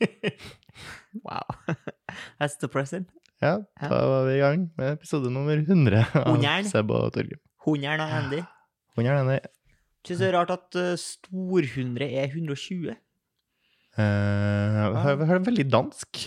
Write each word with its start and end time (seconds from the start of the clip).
wow. 1.26 1.44
That's 2.40 2.56
depressing. 2.60 3.06
Ja, 3.42 3.58
da 3.80 3.96
var 4.08 4.24
vi 4.30 4.36
i 4.38 4.40
gang 4.40 4.62
med 4.80 4.94
episode 4.96 5.28
nummer 5.32 5.58
100 5.60 5.98
av 6.16 6.30
Hunderen. 6.32 6.68
Seb 6.70 6.92
og 6.96 7.10
Torgrim. 7.12 7.40
Hunderen 7.66 8.00
og 8.04 8.14
Andy. 8.20 8.40
Hunderen 8.96 9.26
Andy. 9.26 9.38
Syns 10.06 10.22
det 10.22 10.28
er 10.30 10.36
rart 10.38 10.52
at 10.54 10.78
uh, 10.78 10.92
storhundre 11.00 12.06
er 12.16 12.30
120. 12.30 12.94
uh, 13.98 14.00
har, 14.00 15.18
hører 15.20 15.40
det 15.42 15.50
veldig 15.50 15.66
dansk. 15.72 16.22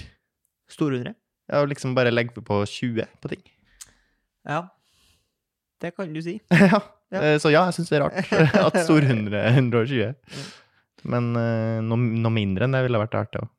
Storhundre? 0.69 1.15
Ja, 1.49 1.63
og 1.63 1.71
liksom 1.71 1.95
bare 1.97 2.11
legge 2.13 2.43
på 2.45 2.59
20 2.69 3.07
på 3.23 3.31
ting. 3.33 3.41
Ja. 4.45 4.67
Det 5.81 5.95
kan 5.95 6.11
du 6.13 6.21
si. 6.21 6.37
ja. 6.51 6.81
Ja. 7.09 7.21
eh, 7.23 7.37
Så 7.41 7.49
ja, 7.49 7.63
jeg 7.71 7.79
syns 7.79 7.89
det 7.89 7.97
er 7.97 8.03
rart 8.05 8.59
at 8.67 8.83
storhundre 8.85 9.39
er 9.47 9.55
120. 9.57 10.11
Men 11.09 11.31
uh, 11.33 11.79
noe, 11.81 11.97
noe 12.21 12.35
mindre 12.35 12.67
enn 12.67 12.75
det 12.77 12.83
ville 12.85 13.01
vært 13.01 13.17
artig 13.17 13.41
òg. 13.41 13.49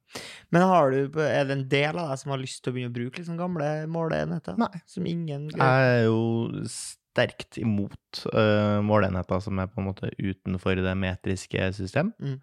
Men 0.54 0.66
har 0.66 0.94
du, 0.94 1.20
er 1.22 1.44
det 1.46 1.56
en 1.56 1.66
del 1.70 1.98
av 2.00 2.10
deg 2.10 2.22
som 2.22 2.34
har 2.34 2.42
lyst 2.42 2.62
til 2.64 2.72
å 2.72 2.76
begynne 2.76 2.92
å 2.92 2.96
bruke 2.96 3.20
liksom 3.20 3.38
gamle 3.38 3.68
måleenheter? 3.90 4.56
Nei. 4.60 4.72
Som 4.90 5.06
ingen 5.10 5.48
Jeg 5.52 5.90
er 5.92 6.06
jo 6.08 6.64
sterkt 6.70 7.58
imot 7.60 8.24
uh, 8.34 8.80
måleenheter 8.86 9.42
som 9.44 9.60
er 9.62 9.70
på 9.70 9.82
en 9.82 9.90
måte 9.90 10.10
utenfor 10.18 10.82
det 10.82 10.96
metriske 10.98 11.70
system. 11.76 12.12
Mm. 12.22 12.40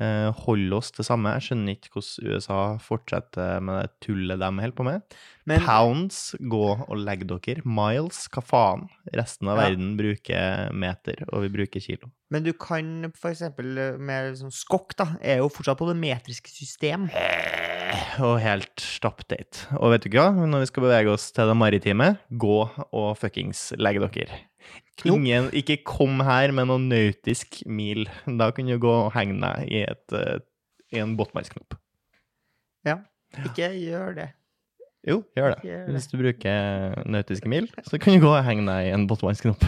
Eh, 0.00 0.30
hold 0.46 0.72
oss 0.72 0.88
til 0.90 1.04
samme. 1.04 1.34
Jeg 1.36 1.44
skjønner 1.50 1.76
ikke 1.76 1.90
hvordan 1.92 2.30
USA 2.32 2.60
fortsetter 2.80 3.60
med 3.62 3.82
det 3.82 3.90
tullet 4.06 4.40
de 4.40 4.48
holder 4.48 4.72
på 4.78 4.86
med. 4.88 5.02
Men 5.46 5.60
Pounds, 5.66 6.20
gå 6.40 6.62
og 6.88 6.96
legg 6.96 7.26
dere. 7.28 7.62
Miles, 7.68 8.24
hva 8.32 8.42
faen? 8.42 8.86
Resten 9.12 9.48
av 9.52 9.58
Ja. 9.58 9.68
verden 9.68 9.96
bruker 9.98 10.72
meter, 10.72 11.24
og 11.32 11.42
vi 11.44 11.48
bruker 11.52 11.80
kilo. 11.84 12.10
Men 12.30 12.42
du 12.42 12.52
kan 12.54 13.04
eh, 13.04 13.98
med 13.98 14.38
sånn 14.40 14.54
skokk, 14.54 14.96
da, 14.96 15.06
er 15.20 15.38
jo 15.42 15.50
fortsatt 15.52 15.78
på 15.78 15.88
det 15.92 15.98
metriske 16.00 16.48
system. 16.48 17.10
Og 18.24 18.40
helt 18.40 18.80
stappdate. 18.80 19.68
Og 19.76 19.92
vet 19.92 20.06
du 20.08 20.16
hva? 20.16 20.30
Når 20.32 20.64
vi 20.64 20.70
skal 20.70 20.86
bevege 20.86 21.12
oss 21.12 21.30
til 21.36 21.46
det 21.50 21.56
maritime, 21.56 22.16
gå 22.32 22.70
og 22.92 23.18
fuckings 23.20 23.72
legg 23.76 24.00
dere. 24.00 24.40
Ingen, 25.08 25.48
ikke 25.56 25.78
kom 25.88 26.20
her 26.26 26.52
med 26.54 26.68
noe 26.70 26.78
nautisk 26.82 27.62
mil. 27.66 28.04
Da 28.26 28.50
kunne 28.54 28.76
du 28.76 28.82
gå 28.82 28.92
og 29.06 29.12
henge 29.16 29.38
deg 29.42 29.72
i, 29.72 29.82
et, 29.88 30.14
eh, 30.18 30.38
i 30.94 31.00
en 31.02 31.16
båtmannsknop. 31.18 31.74
Ja. 32.86 32.98
Ikke 33.46 33.70
gjør 33.78 34.14
det. 34.18 34.28
Jo, 35.02 35.16
gjør 35.34 35.56
det. 35.56 35.62
Gjør 35.66 35.80
det. 35.88 35.92
Hvis 35.96 36.04
du 36.12 36.18
bruker 36.20 36.98
nautiske 37.10 37.50
mil, 37.50 37.64
så 37.88 37.98
kan 37.98 38.14
du 38.14 38.22
gå 38.22 38.30
og 38.30 38.44
henge 38.46 38.62
deg 38.68 38.86
i 38.86 38.92
en 38.94 39.08
båtmannsknop. 39.10 39.64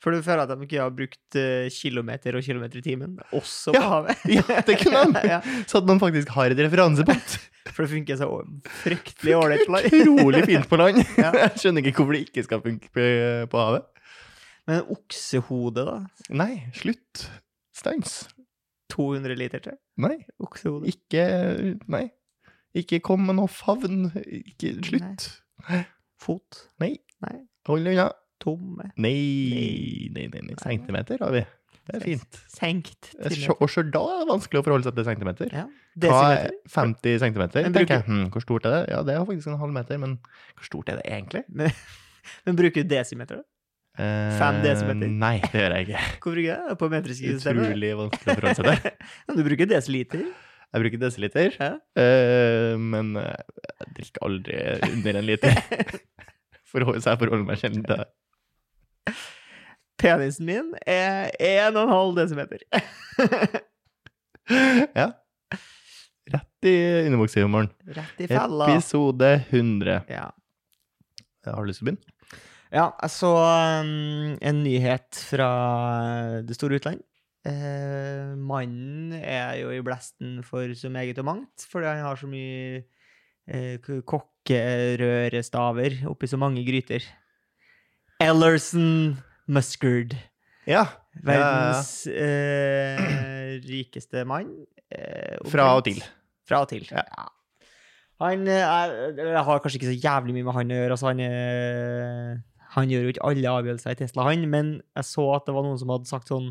For 0.00 0.14
du 0.14 0.22
føler 0.22 0.44
at 0.46 0.52
de 0.54 0.64
ikke 0.64 0.78
har 0.80 0.92
brukt 0.94 1.36
eh, 1.36 1.66
kilometer 1.74 2.38
og 2.38 2.44
kilometer 2.46 2.78
i 2.78 2.84
timen, 2.86 3.18
også 3.34 3.74
på 3.74 3.80
Ja. 3.82 3.88
havet? 3.90 4.22
Ja, 4.38 4.60
det 4.64 4.78
kunne 4.80 5.02
de! 5.12 5.24
ja, 5.34 5.40
Så 5.68 5.82
at 5.82 5.90
man 5.90 6.00
faktisk 6.00 6.30
har 6.36 6.54
et 6.54 6.62
referansepunkt. 6.62 7.34
for 7.74 7.82
det 7.84 7.90
funker 7.90 8.16
så 8.16 8.30
fryktelig 8.84 9.34
ålreit 9.36 9.66
på 9.66 9.74
land. 9.74 9.90
Utrolig 9.92 10.44
fint 10.48 10.68
på 10.70 10.78
land. 10.80 11.02
Jeg 11.18 11.50
skjønner 11.60 11.84
ikke 11.90 11.98
hvorfor 12.00 12.16
det 12.16 12.22
ikke 12.28 12.46
skal 12.46 12.62
funke 12.64 12.88
på, 12.94 13.08
på 13.52 13.64
havet. 13.66 13.84
Men 14.68 14.84
oksehode, 14.92 15.84
da? 15.88 15.98
Nei, 16.36 16.66
slutt. 16.76 17.24
Stans. 17.76 18.20
200 18.92 19.36
liter 19.38 19.62
til? 19.64 19.76
Nei, 20.00 20.16
Oksehode? 20.42 20.88
ikke 20.88 21.24
Nei. 21.92 22.06
Ikke 22.76 23.00
kom 23.04 23.24
med 23.26 23.38
noe 23.38 23.50
favn. 23.50 24.08
Ikke 24.22 24.74
slutt. 24.84 25.28
Fot? 26.20 26.64
Nei. 26.82 26.94
Nei. 27.24 27.36
Hold 27.68 27.88
unna. 27.90 28.08
Tomme? 28.38 28.92
Nei, 29.02 30.08
nei, 30.14 30.28
nei. 30.30 30.42
nei. 30.46 30.56
Centimeter 30.62 31.18
har 31.24 31.32
vi. 31.34 31.40
Det 31.88 31.96
er 31.96 32.04
fint. 32.04 32.38
Senkt? 32.52 33.08
Og 33.56 33.64
sjøl 33.72 33.88
da 33.90 34.02
er 34.12 34.20
det 34.22 34.28
vanskelig 34.30 34.60
å 34.60 34.64
forholde 34.66 34.86
seg 34.86 34.98
til 34.98 35.06
centimeter. 35.08 35.54
Ja. 35.56 35.64
Hva 35.98 36.18
er 36.36 36.42
Desimeter? 36.44 36.58
50 36.76 37.20
centimeter? 37.24 37.64
Men 37.66 37.74
bruker- 37.74 37.96
jeg. 37.96 38.06
Hm, 38.06 38.26
hvor 38.34 38.44
stort 38.44 38.68
er 38.68 38.74
det? 38.76 38.82
Ja, 38.92 39.00
det 39.08 39.16
er 39.16 39.24
faktisk 39.26 39.50
en 39.50 39.58
halv 39.62 39.74
meter, 39.74 39.98
men 40.04 40.18
hvor 40.54 40.68
stort 40.68 40.92
er 40.92 41.00
det 41.00 41.06
egentlig? 41.08 41.42
Men, 41.48 41.72
men 42.46 42.60
bruker 42.60 42.84
du 42.84 42.92
desimeter, 42.94 43.40
da? 43.40 43.57
Fem 43.98 44.58
Eh, 44.60 44.62
desimeter? 44.62 45.08
Nei, 45.10 45.36
det 45.52 45.58
gjør 45.62 45.72
jeg 45.74 45.86
ikke. 45.88 46.02
Hvor 46.22 46.34
bruker 46.36 46.44
du 46.60 46.68
det? 46.68 46.76
På 46.78 46.88
metriske 46.92 47.32
systemer? 47.34 47.64
Utrolig 47.66 47.88
vanskelig 47.98 48.30
å 48.30 48.36
forholde 48.38 48.58
seg 48.58 48.68
til. 48.68 49.08
Men 49.28 49.38
du 49.40 49.42
bruker 49.48 49.70
desiliter? 49.72 50.22
Jeg 50.68 50.82
bruker 50.84 51.00
desiliter, 51.00 51.54
Ja. 51.56 51.70
eh, 51.96 52.74
men 52.76 53.14
eh, 53.16 53.38
jeg 53.80 53.92
drikker 53.96 54.24
aldri 54.26 54.58
under 54.92 55.16
en 55.16 55.24
liter. 55.24 55.60
For, 56.68 56.84
så 57.00 57.14
jeg 57.14 57.20
forholder 57.22 57.46
meg 57.48 57.56
sjelden 57.62 57.86
til 57.88 58.02
det. 58.02 59.14
Penisen 59.98 60.44
min 60.46 60.68
er 60.86 61.32
1,5 61.40 62.12
desimeter. 62.20 62.60
Ja. 64.94 65.08
Rett 66.28 66.68
i 66.68 66.74
underbuksehumoren. 67.08 67.72
Rett 67.96 68.20
i 68.20 68.28
fella. 68.30 68.68
Episode 68.74 69.32
100. 69.48 70.02
Ja. 70.12 70.28
Har 71.48 71.64
du 71.64 71.70
lyst 71.72 71.80
til 71.80 71.88
å 71.88 71.90
begynne? 71.94 72.17
Ja, 72.72 72.90
jeg 73.00 73.10
så 73.14 73.30
um, 73.32 74.36
en 74.44 74.58
nyhet 74.64 75.16
fra 75.30 75.48
det 76.44 76.56
store 76.58 76.76
utland. 76.80 77.00
Eh, 77.48 78.34
mannen 78.36 79.14
er 79.16 79.54
jo 79.62 79.70
i 79.72 79.80
blesten 79.86 80.42
for 80.44 80.68
så 80.76 80.90
meget 80.92 81.18
og 81.22 81.24
mangt, 81.30 81.64
fordi 81.70 81.86
han 81.88 82.02
har 82.04 82.16
så 82.20 82.28
mye 82.28 82.82
eh, 83.48 83.78
kokkerørestaver 84.04 86.02
oppi 86.10 86.26
så 86.28 86.36
mange 86.40 86.64
gryter. 86.66 87.06
Ellerson 88.20 89.16
Muscard. 89.48 90.12
Ja. 90.68 90.82
Verdens 91.24 92.04
eh, 92.10 93.56
rikeste 93.64 94.24
mann. 94.28 94.50
Eh, 94.92 95.38
Fra 95.48 95.70
og 95.78 95.86
til. 95.88 96.02
Fra 96.48 96.60
og 96.66 96.68
til. 96.74 96.84
Ja. 96.92 97.00
Ja. 97.06 97.24
Han 98.20 98.44
eh, 98.50 98.60
er, 98.66 98.92
jeg 99.16 99.44
har 99.46 99.60
kanskje 99.62 99.78
ikke 99.80 99.92
så 99.94 100.00
jævlig 100.02 100.34
mye 100.36 100.44
med 100.50 100.56
han 100.58 100.72
å 100.74 100.78
gjøre. 100.82 100.92
Altså 100.98 101.08
han, 101.12 101.20
er- 101.24 102.38
han 102.74 102.90
gjør 102.92 103.06
jo 103.06 103.12
ikke 103.14 103.26
alle 103.30 103.48
avgjørelser 103.54 103.94
i 103.94 103.98
Tesla, 104.02 104.26
han, 104.28 104.44
men 104.50 104.74
jeg 104.96 105.04
så 105.08 105.24
at 105.36 105.46
det 105.48 105.54
var 105.56 105.64
noen 105.66 105.78
som 105.80 105.92
hadde 105.94 106.10
sagt 106.10 106.28
sånn 106.32 106.50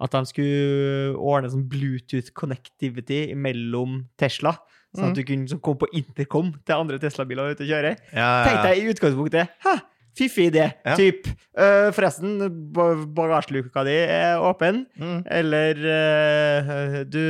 at 0.00 0.14
de 0.14 0.20
skulle 0.30 1.16
ordne 1.20 1.50
sånn 1.52 1.66
Bluetooth 1.68 2.30
connectivity 2.38 3.34
mellom 3.36 3.98
Tesla. 4.20 4.54
Sånn 4.96 5.10
at 5.12 5.18
du 5.18 5.22
kunne 5.22 5.46
sånn, 5.50 5.60
komme 5.62 5.82
på 5.84 5.90
intercom 5.94 6.48
til 6.66 6.74
andre 6.74 6.96
Tesla-biler 7.02 7.52
ute 7.52 7.62
og 7.66 7.68
kjøre. 7.70 7.92
Ja, 8.10 8.14
Tenk 8.16 8.16
ja, 8.16 8.30
Tenkte 8.48 8.70
deg 8.70 8.80
i 8.80 8.88
utgangspunktet 8.94 9.52
Hæ, 9.66 9.74
fiffig 10.18 10.48
idé. 10.50 10.64
Ja. 10.86 10.96
Typ 10.98 11.28
Uh, 11.60 11.90
Forresten, 11.92 12.38
ba- 12.72 13.04
bagasjeluka 13.18 13.82
di 13.84 13.92
er 14.00 14.40
åpen. 14.40 14.84
Mm. 14.96 15.18
Eller 15.28 15.80
uh, 15.84 16.94
du 17.04 17.20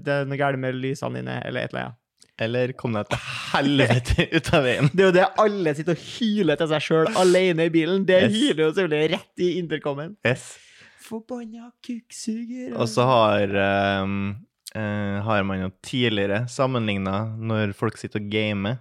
Det 0.00 0.14
er 0.14 0.28
noe 0.30 0.38
galt 0.40 0.58
med 0.62 0.78
lysene 0.80 1.20
dine, 1.20 1.34
eller 1.44 1.66
et 1.66 1.74
eller 1.74 1.90
annet. 1.90 1.96
Eller 2.40 2.72
kom 2.78 2.94
deg 2.96 3.08
til 3.12 3.20
helvete 3.52 4.24
ut 4.36 4.50
av 4.56 4.64
veien. 4.64 4.88
Det 4.94 5.02
er 5.04 5.08
jo 5.10 5.16
det 5.18 5.26
alle 5.44 5.74
sitter 5.76 5.92
og 5.98 6.04
hyler 6.16 6.56
til 6.60 6.70
seg 6.72 6.84
sjøl 6.86 7.10
alene 7.20 7.66
i 7.68 7.72
bilen. 7.74 8.06
Det 8.08 8.22
Yes. 8.24 8.32
hyler 8.38 8.62
jo 8.64 8.70
selvfølgelig 8.78 9.10
rett 9.14 9.44
i 9.44 9.50
intercomen. 9.60 10.14
Yes. 10.26 10.46
Forbanna 11.04 11.70
kukksuger. 11.84 12.72
Og 12.80 12.86
så 12.88 13.04
har, 13.08 13.52
um, 14.04 14.36
uh, 14.76 15.16
har 15.26 15.42
man 15.44 15.64
jo 15.66 15.70
tidligere 15.84 16.44
sammenligna 16.48 17.16
når 17.36 17.74
folk 17.76 17.98
sitter 18.00 18.22
og 18.22 18.30
gamer 18.32 18.78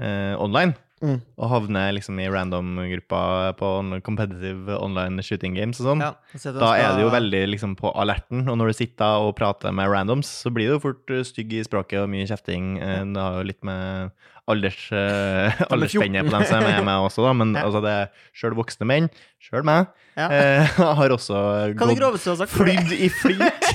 uh, 0.00 0.34
online, 0.42 0.74
Mm. 1.02 1.16
og 1.36 1.48
havne 1.50 1.80
liksom 1.96 2.18
i 2.22 2.28
random-grupper 2.30 3.56
på 3.58 3.70
competitive 4.06 4.76
online 4.78 5.22
shooting 5.26 5.56
games 5.56 5.80
og 5.82 5.88
sånn. 5.90 6.04
Ja, 6.04 6.12
så 6.38 6.52
Da 6.54 6.72
er 6.78 6.96
du 6.96 7.02
jo 7.02 7.10
veldig 7.10 7.42
liksom 7.50 7.74
på 7.76 7.90
alerten, 7.98 8.44
og 8.48 8.56
når 8.60 8.70
du 8.70 8.78
sitter 8.84 9.18
og 9.26 9.34
prater 9.36 9.74
med 9.74 9.90
randoms, 9.90 10.30
så 10.44 10.52
blir 10.54 10.70
du 10.70 10.76
jo 10.76 10.82
fort 10.86 11.10
eh, 11.10 11.24
stygg 11.26 11.52
i 11.58 11.64
språket 11.66 12.04
og 12.04 12.08
mye 12.12 12.26
kjefting. 12.30 12.76
Eh, 12.80 13.02
Det 13.12 13.20
har 13.20 13.40
jo 13.40 13.48
litt 13.50 13.62
med 13.64 14.12
alders, 14.52 14.78
uh, 14.94 15.62
aldersspennet 15.72 16.28
på 16.28 16.32
dem 16.36 16.44
som 16.48 16.62
er 16.62 16.78
med 16.86 17.04
også, 17.08 17.24
da, 17.26 17.32
men 17.40 17.54
Ja. 17.58 17.64
altså 17.66 17.82
det 17.84 17.92
er 17.98 18.10
sjøl 18.38 18.54
voksne 18.58 18.88
menn, 18.88 19.08
sjøl 19.42 19.64
meg, 19.66 19.90
Ja. 20.16 20.28
uh, 20.28 20.80
har 21.00 21.14
også 21.16 21.40
det 21.72 21.76
gått 21.80 21.98
groveste 21.98 22.48
flydd 22.52 22.92
i 22.94 23.08
flint. 23.08 23.68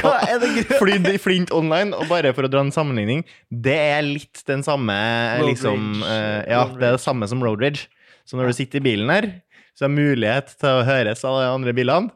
Hva 0.00 0.14
er 0.28 0.38
det 0.42 0.50
gro- 0.68 0.80
Flydd 0.82 1.08
i 1.14 1.18
flint 1.20 1.52
online, 1.56 1.94
og 1.96 2.08
bare 2.12 2.32
for 2.36 2.46
å 2.46 2.52
dra 2.52 2.62
en 2.64 2.72
sammenligning, 2.74 3.24
det 3.50 3.76
er 3.96 4.02
litt 4.06 4.42
den 4.48 4.62
samme 4.66 4.96
Road 5.40 5.48
liksom 5.52 6.02
eh, 6.04 6.44
Ja, 6.50 6.64
Road 6.68 6.78
det 6.80 6.90
er 6.92 6.98
det 6.98 7.04
samme 7.04 7.28
som 7.30 7.42
road 7.44 7.62
rage. 7.64 7.86
Så 8.28 8.36
når 8.38 8.52
du 8.52 8.58
sitter 8.60 8.78
i 8.82 8.84
bilen 8.92 9.10
her, 9.10 9.30
så 9.74 9.88
er 9.88 9.94
mulighet 9.96 10.52
til 10.60 10.68
å 10.80 10.84
høres 10.86 11.24
av 11.26 11.40
de 11.40 11.46
andre 11.50 11.72
bilene. 11.74 12.12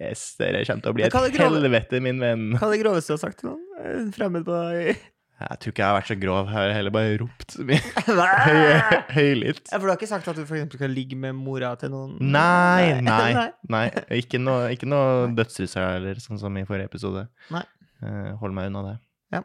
Yes, 0.00 0.22
dere 0.40 0.62
kommer 0.64 0.80
til 0.80 0.92
å 0.92 0.96
bli 0.96 1.04
et 1.04 1.12
det 1.12 1.42
helvete, 1.42 1.98
min 2.00 2.20
venn. 2.22 2.44
Hva 2.56 2.70
er 2.70 2.76
det 2.78 2.78
groveste 2.80 3.12
du 3.12 3.16
har 3.18 3.20
sagt 3.20 3.42
til 3.42 3.50
noen? 3.50 4.06
Fremmed 4.16 4.46
på 4.46 4.54
deg? 4.56 5.02
Jeg 5.40 5.60
tror 5.60 5.72
ikke 5.72 5.80
jeg 5.80 5.88
har 5.88 5.96
vært 5.96 6.08
så 6.10 6.16
grov. 6.20 6.50
Jeg 6.50 6.52
har 6.52 6.74
heller 6.76 6.92
bare 6.92 7.12
ropt 7.22 7.54
så 7.54 7.64
mye 7.64 7.78
høy, 8.44 9.04
høylytt. 9.16 9.62
Ja, 9.70 9.78
for 9.78 9.86
du 9.86 9.92
har 9.92 9.96
ikke 9.96 10.08
sagt 10.10 10.28
at 10.28 10.36
du 10.36 10.42
for 10.44 10.76
skal 10.76 10.92
ligge 10.92 11.16
med 11.16 11.32
mora 11.38 11.70
til 11.80 11.94
noen? 11.94 12.18
Nei, 12.20 13.00
nei. 13.06 13.46
nei. 13.72 13.84
Ikke 14.20 14.40
noe, 14.42 14.68
ikke 14.74 14.88
noe 14.90 15.30
eller 15.32 16.20
sånn 16.20 16.40
som 16.42 16.58
i 16.60 16.66
forrige 16.68 16.90
episode. 16.90 17.24
Nei. 17.54 17.64
Eh, 18.04 18.30
hold 18.42 18.56
meg 18.56 18.68
unna 18.68 18.84
det. 18.84 18.94
Ja. 19.38 19.42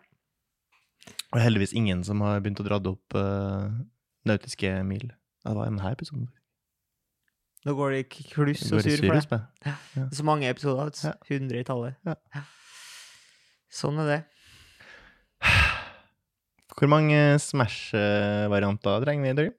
Og 1.31 1.39
heldigvis 1.39 1.75
ingen 1.77 2.03
som 2.07 2.23
har 2.27 2.43
begynt 2.43 2.59
å 2.59 2.67
dra 2.67 2.81
opp 2.91 3.15
uh, 3.15 3.71
nautiske 4.27 4.75
mil. 4.83 5.07
Det 5.45 5.55
var 5.55 5.69
denne 5.69 5.95
episoden. 5.95 6.27
Nå 7.65 7.73
går 7.79 7.95
det 7.95 8.03
i 8.03 8.27
kluss 8.29 8.67
og 8.69 8.83
sur 8.83 8.99
for 8.99 9.15
deg. 9.15 9.47
Det 9.63 9.71
er 10.03 10.11
Så 10.13 10.27
mange 10.27 10.51
episoder. 10.51 10.91
Ja. 11.07 11.15
100 11.31 11.63
i 11.63 11.65
tallet. 11.65 11.95
Ja. 12.05 12.43
Sånn 13.73 14.03
er 14.03 14.11
det. 14.11 14.23
Hvor 16.75 16.89
mange 16.91 17.19
Smash-varianter 17.39 19.05
trenger 19.05 19.23
vi, 19.29 19.35
Torgrim? 19.37 19.55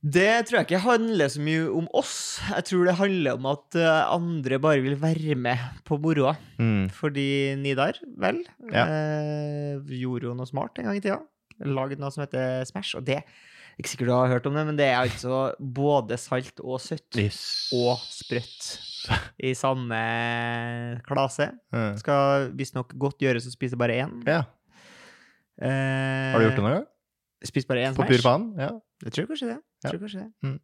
Det 0.00 0.46
tror 0.48 0.56
jeg 0.62 0.64
ikke 0.70 0.78
handler 0.80 1.28
så 1.28 1.42
mye 1.44 1.64
om 1.76 1.88
oss. 1.98 2.14
Jeg 2.48 2.64
tror 2.70 2.86
det 2.88 2.94
handler 2.96 3.34
om 3.36 3.48
at 3.50 3.76
eh, 3.76 3.98
andre 4.14 4.56
bare 4.64 4.80
vil 4.80 4.96
være 5.00 5.34
med 5.36 5.60
på 5.84 5.98
moroa. 6.00 6.32
Mm. 6.56 6.86
Fordi 6.96 7.26
Nidar, 7.60 7.98
vel, 8.16 8.38
Ja. 8.72 8.86
eh, 8.86 9.76
gjorde 10.00 10.30
jo 10.30 10.34
noe 10.38 10.48
smart 10.48 10.78
en 10.80 10.88
gang 10.88 10.96
i 10.96 11.04
tida. 11.04 11.18
Laget 11.68 12.00
noe 12.00 12.08
som 12.14 12.24
heter 12.24 12.64
Smash, 12.64 12.94
og 12.96 13.04
det 13.04 13.18
ikke 13.80 13.90
sikkert 13.92 14.08
du 14.08 14.14
har 14.16 14.28
hørt 14.32 14.46
om 14.48 14.56
det, 14.56 14.64
men 14.70 14.76
det 14.80 14.86
er 14.88 15.02
altså 15.02 15.52
både 15.60 16.16
salt 16.20 16.60
og 16.64 16.80
søtt 16.80 17.16
Yes. 17.20 17.68
og 17.76 18.00
sprøtt 18.00 18.80
i 19.44 19.52
samme 19.56 20.00
klase. 21.08 21.50
Mm. 21.76 21.92
Skal 22.00 22.48
visstnok 22.56 22.96
godt 23.00 23.20
gjøres 23.20 23.44
å 23.48 23.52
spise 23.52 23.76
bare 23.76 24.00
én. 24.00 24.16
ja. 24.26 24.42
Eh, 25.60 26.32
Har 26.32 26.40
du 26.40 26.46
gjort 26.48 26.58
det 26.58 26.64
noen 26.64 26.76
gang? 26.78 26.88
Spist 27.44 27.68
bare 27.68 27.86
én 27.88 27.96
På 27.96 28.04
pur 28.08 28.24
faen? 28.24 28.50
Ja. 28.60 28.72
Jeg 29.04 29.16
tror 29.16 29.30
kanskje 29.30 29.52
det. 29.54 29.58
Jeg 29.84 29.92
tror 29.92 30.02
kanskje 30.04 30.22
det. 30.24 30.30
Mm. 30.44 30.58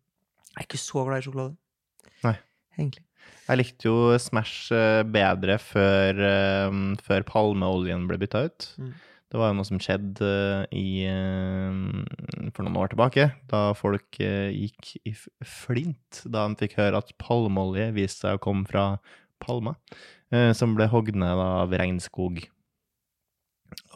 Jeg 0.47 0.63
er 0.63 0.67
ikke 0.69 0.81
så 0.81 1.05
glad 1.07 1.21
i 1.21 1.27
sjokolade. 1.27 1.57
Nei. 2.25 2.37
Egentlig. 2.77 3.03
Jeg 3.47 3.61
likte 3.61 3.87
jo 3.89 3.97
Smash 4.21 4.73
eh, 4.75 5.03
bedre 5.07 5.59
før, 5.63 6.19
eh, 6.29 6.79
før 7.07 7.27
palmeoljen 7.29 8.07
ble 8.11 8.19
bytta 8.23 8.47
ut. 8.49 8.67
Mm. 8.81 8.95
Det 9.27 9.41
var 9.41 9.51
jo 9.51 9.57
noe 9.59 9.69
som 9.69 9.81
skjedde 9.83 10.31
eh, 10.71 10.77
i, 10.79 12.51
for 12.55 12.67
noen 12.67 12.81
år 12.81 12.93
tilbake, 12.93 13.29
da 13.51 13.63
folk 13.79 14.19
gikk 14.19 14.93
i 15.07 15.15
flint 15.47 16.23
da 16.25 16.47
de 16.49 16.59
fikk 16.63 16.77
høre 16.81 17.03
at 17.03 17.15
palmeolje 17.23 17.89
viste 17.97 18.27
seg 18.27 18.39
å 18.39 18.43
komme 18.43 18.67
fra 18.69 18.89
palmer, 19.43 19.77
som 20.57 20.73
ble 20.75 20.87
hogd 20.91 21.19
ned 21.19 21.39
av 21.43 21.75
regnskog. 21.77 22.41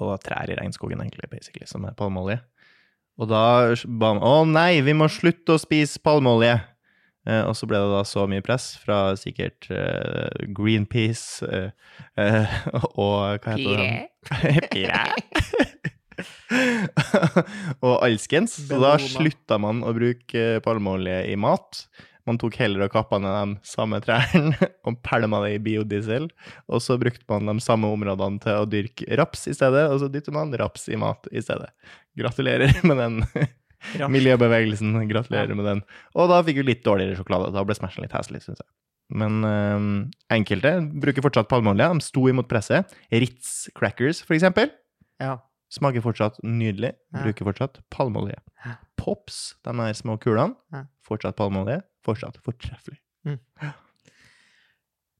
Og 0.01 0.17
trær 0.25 0.51
i 0.51 0.57
regnskogen, 0.59 1.03
egentlig, 1.03 1.31
basically, 1.33 1.69
som 1.69 1.85
er 1.89 1.97
palmeolje. 1.99 2.41
Og 3.21 3.29
da 3.29 3.45
ba 3.85 4.15
man 4.17 4.25
å 4.25 4.35
nei, 4.49 4.81
vi 4.85 4.97
må 4.97 5.11
slutte 5.13 5.57
å 5.57 5.61
spise 5.61 6.01
palmeolje. 6.03 6.57
Eh, 7.29 7.43
og 7.45 7.53
så 7.59 7.69
ble 7.69 7.83
det 7.83 7.91
da 7.93 8.01
så 8.09 8.25
mye 8.31 8.45
press 8.45 8.73
fra 8.81 9.13
sikkert 9.21 9.69
eh, 9.69 10.47
Greenpeace 10.57 11.45
eh, 11.45 11.91
eh, 12.17 12.55
og 12.97 13.45
hva 13.45 13.59
heter 13.59 13.77
det? 13.77 14.69
Pire. 14.73 15.05
og 17.87 17.97
alskens. 18.05 18.57
Så 18.69 18.81
da 18.83 18.95
slutta 19.03 19.59
man 19.63 19.85
å 19.87 19.95
bruke 19.97 20.47
eh, 20.57 20.63
palmeolje 20.65 21.23
i 21.31 21.37
mat. 21.41 21.85
Man 22.29 22.37
tok 22.39 22.57
heller 22.61 22.85
og 22.87 22.93
kappa 22.93 23.19
ned 23.23 23.33
de 23.55 23.69
samme 23.71 24.01
trærne 24.05 24.53
og 24.87 24.99
pælma 25.07 25.41
det 25.47 25.55
i 25.57 25.63
biodiesel. 25.65 26.29
Og 26.69 26.83
så 26.85 26.99
brukte 27.01 27.25
man 27.31 27.49
de 27.49 27.65
samme 27.65 27.89
områdene 27.91 28.43
til 28.45 28.59
å 28.61 28.67
dyrke 28.69 29.09
raps 29.21 29.47
i 29.51 29.55
stedet, 29.57 29.87
og 29.91 30.01
så 30.03 30.11
dytter 30.13 30.35
man 30.37 30.53
raps 30.61 30.89
i 30.93 30.99
mat 31.01 31.27
i 31.33 31.41
stedet. 31.45 31.71
Gratulerer 32.21 32.75
med 32.85 33.01
den 33.01 33.21
miljøbevegelsen. 34.15 34.93
Gratulerer 35.11 35.57
med 35.57 35.67
den. 35.71 35.83
Og 36.15 36.29
da 36.33 36.43
fikk 36.47 36.61
vi 36.61 36.69
litt 36.73 36.85
dårligere 36.87 37.17
sjokolade. 37.19 37.53
Da 37.57 37.65
ble 37.67 37.77
Smashen 37.79 38.05
litt 38.05 38.15
heslig, 38.17 38.43
syns 38.45 38.61
jeg. 38.63 38.69
Men 39.11 39.41
øh, 39.43 39.87
enkelte 40.31 40.77
bruker 41.03 41.25
fortsatt 41.25 41.49
palmeolje. 41.51 41.89
De 41.97 42.05
sto 42.07 42.29
imot 42.31 42.47
presset. 42.51 42.93
Ritz 43.11 43.65
Crackers, 43.75 44.21
for 44.23 44.37
eksempel. 44.37 44.71
Ja. 45.23 45.39
Smaker 45.71 46.03
fortsatt 46.05 46.39
nydelig. 46.47 46.93
Ja. 47.15 47.25
Bruker 47.25 47.49
fortsatt 47.49 47.81
palmeolje. 47.95 48.39
Pops, 49.01 49.55
de 49.65 49.73
der 49.79 49.97
små 49.97 50.19
kulene, 50.21 50.55
Ja. 50.75 50.85
fortsatt 51.07 51.39
palmeolje. 51.39 51.81
Fortsatt 52.07 52.39
fortreffelig. 52.45 53.01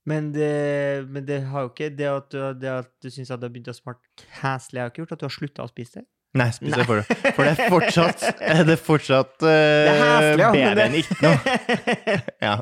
Men 0.09 0.31
det, 0.33 1.05
men 1.13 1.25
det 1.27 1.43
har 1.51 1.67
jo 1.67 1.69
ikke 1.69 1.91
Det 1.93 2.07
at 2.09 2.31
du, 2.33 2.39
det 2.57 2.69
at 2.73 2.89
du 3.03 3.11
syns 3.13 3.29
at 3.29 3.37
det 3.37 3.45
har 3.45 3.53
begynt 3.53 3.69
å 3.69 3.75
smake 3.77 4.25
heslig, 4.41 4.81
har 4.81 4.89
ikke 4.89 5.03
gjort 5.03 5.13
at 5.13 5.21
du 5.21 5.27
har 5.27 5.35
slutta 5.35 5.67
å 5.67 5.69
spise 5.69 6.01
det. 6.01 6.07
Nei, 6.39 6.47
spis 6.55 6.73
det 6.79 6.85
for 6.87 7.01
det. 7.01 7.17
For 7.35 7.43
det 7.43 7.51
er 7.59 7.73
fortsatt, 7.73 8.21
det 8.67 8.75
er 8.77 8.79
fortsatt 8.79 9.33
uh, 9.43 9.49
Det 9.51 9.91
er 9.91 9.99
heslig, 10.01 10.45
ja. 10.45 10.51
bedre 10.55 10.85
enn 10.87 10.99
ikke 11.01 11.17
noe. 11.25 11.57
Ja. 12.47 12.55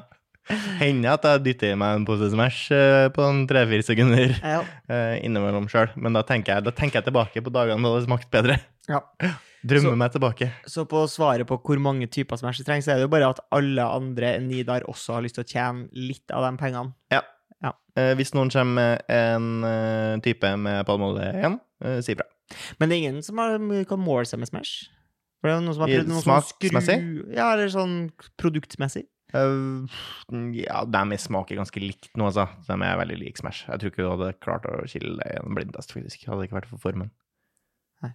Hender 0.80 1.14
at 1.14 1.28
jeg 1.28 1.44
dytter 1.46 1.74
i 1.74 1.80
meg 1.80 2.00
en 2.00 2.08
pose 2.08 2.32
Smash 2.34 2.72
øh, 2.74 3.10
på 3.14 3.28
tre-fire 3.50 3.86
sekunder 3.86 4.34
ja. 4.38 4.62
øh, 4.64 5.16
innimellom 5.26 5.68
sjøl. 5.72 5.92
Men 6.00 6.18
da 6.18 6.24
tenker, 6.26 6.58
jeg, 6.58 6.66
da 6.66 6.74
tenker 6.76 7.02
jeg 7.02 7.10
tilbake 7.10 7.44
på 7.46 7.54
dagene 7.54 7.86
da 7.86 8.00
det 8.00 8.08
smakte 8.10 8.34
bedre. 8.34 8.60
ja. 8.90 9.04
Drømmer 9.60 9.92
Så- 9.92 10.00
meg 10.00 10.12
tilbake. 10.14 10.46
Så 10.72 10.86
på 10.88 11.02
svaret 11.12 11.44
på 11.44 11.58
hvor 11.60 11.82
mange 11.84 12.08
typer 12.08 12.40
Smash 12.40 12.62
det 12.62 12.66
trengs, 12.70 12.86
så 12.88 12.94
er 12.94 13.02
det 13.02 13.10
jo 13.10 13.12
bare 13.12 13.28
at 13.34 13.42
alle 13.52 13.84
andre 13.84 14.38
enn 14.38 14.48
Nidar 14.48 14.86
også 14.88 15.18
har 15.18 15.26
lyst 15.26 15.36
til 15.36 15.44
å 15.44 15.50
tjene 15.50 15.90
litt 15.92 16.32
av 16.32 16.46
de 16.48 16.54
pengene. 16.62 16.96
Ja 17.12 17.26
hvis 18.18 18.34
noen 18.36 18.52
kommer 18.54 18.76
med 18.78 19.12
en 19.12 19.66
eh, 19.68 20.16
type 20.24 20.52
med 20.62 20.86
palmeolje 20.88 21.32
igjen, 21.34 21.60
eh, 21.84 22.00
si 22.06 22.16
ifra. 22.16 22.28
Men 22.80 22.90
det 22.90 22.96
er 22.96 23.04
ingen 23.04 23.24
som 23.26 23.42
har, 23.42 23.58
kan 23.90 24.02
måle 24.02 24.26
seg 24.30 24.42
med 24.42 24.50
Smash? 24.50 24.88
For 25.40 25.50
det 25.50 25.56
er 25.56 25.64
noen 25.64 25.76
som 25.78 25.86
har 25.86 25.94
prøvd 25.94 26.12
noe 26.12 26.24
sånn 26.24 26.48
skru... 26.50 27.34
Ja, 27.36 27.52
eller 27.54 27.72
sånn 27.72 27.98
produktmessig. 28.40 29.06
Eh, 29.34 29.98
ja, 30.58 30.80
Dammy 30.90 31.18
smaker 31.22 31.60
ganske 31.60 31.82
likt 31.84 32.10
nå, 32.18 32.32
altså. 32.32 32.48
De 32.66 32.74
er 32.74 32.98
veldig 32.98 33.18
like 33.22 33.38
Smash. 33.38 33.66
Jeg 33.70 33.80
tror 33.84 33.92
ikke 33.94 34.06
du 34.06 34.10
hadde 34.16 34.32
klart 34.42 34.66
å 34.66 34.80
skille 34.90 35.18
det 35.20 35.28
i 35.36 35.40
en 35.44 35.54
blindtest, 35.58 35.94
faktisk. 35.94 36.26
Hadde 36.26 36.42
det 36.42 36.50
ikke 36.50 36.60
vært 36.62 36.72
for 36.72 36.82
formen. 36.88 37.12
Nei. 38.02 38.14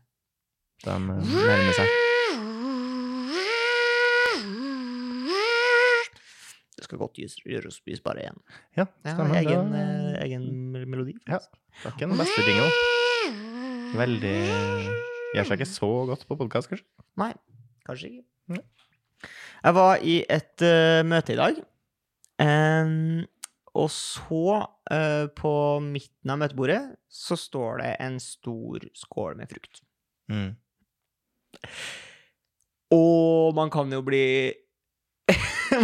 De 0.84 0.90
eh, 0.90 0.98
nærmer 0.98 1.78
seg. 1.78 2.00
Det 6.74 6.82
skal 6.88 6.98
godt 7.00 7.16
gjøres 7.20 7.36
gjøre 7.46 7.70
å 7.70 7.74
spise 7.74 8.02
bare 8.04 8.24
én. 8.28 8.38
Ja, 8.76 8.84
Ja, 9.06 9.14
stemmer. 9.14 9.36
egen, 9.38 9.70
Det 9.72 9.80
eh, 9.80 10.24
egen 10.26 10.48
mel- 10.72 10.86
melodi. 10.90 11.14
Ja. 11.28 11.38
det 11.38 11.86
er 11.86 11.90
ikke 11.94 12.08
den 12.10 12.18
beste 12.18 12.42
jingle. 12.42 12.70
Veldig 13.94 14.36
Gjør 15.34 15.46
seg 15.48 15.58
ikke 15.60 15.66
så 15.70 15.88
godt 16.06 16.26
på 16.28 16.36
podkast, 16.38 16.68
kanskje. 16.70 16.84
Nei, 17.18 17.32
kanskje 17.86 18.06
ikke. 18.10 18.24
Nei. 18.48 18.60
Jeg 19.64 19.76
var 19.76 20.02
i 20.04 20.18
et 20.28 20.64
uh, 20.64 21.00
møte 21.08 21.34
i 21.34 21.40
dag, 21.40 21.62
Um, 22.42 23.22
og 23.74 23.90
så, 23.90 24.66
uh, 24.90 25.26
på 25.34 25.54
midten 25.82 26.30
av 26.30 26.40
møtebordet, 26.42 26.80
så 27.10 27.38
står 27.38 27.80
det 27.82 27.94
en 28.02 28.18
stor 28.22 28.86
skål 28.98 29.38
med 29.38 29.50
frukt. 29.50 29.82
Mm. 30.30 30.52
Og 32.94 33.54
man 33.56 33.70
kan 33.72 33.90
jo 33.92 34.02
bli 34.04 34.26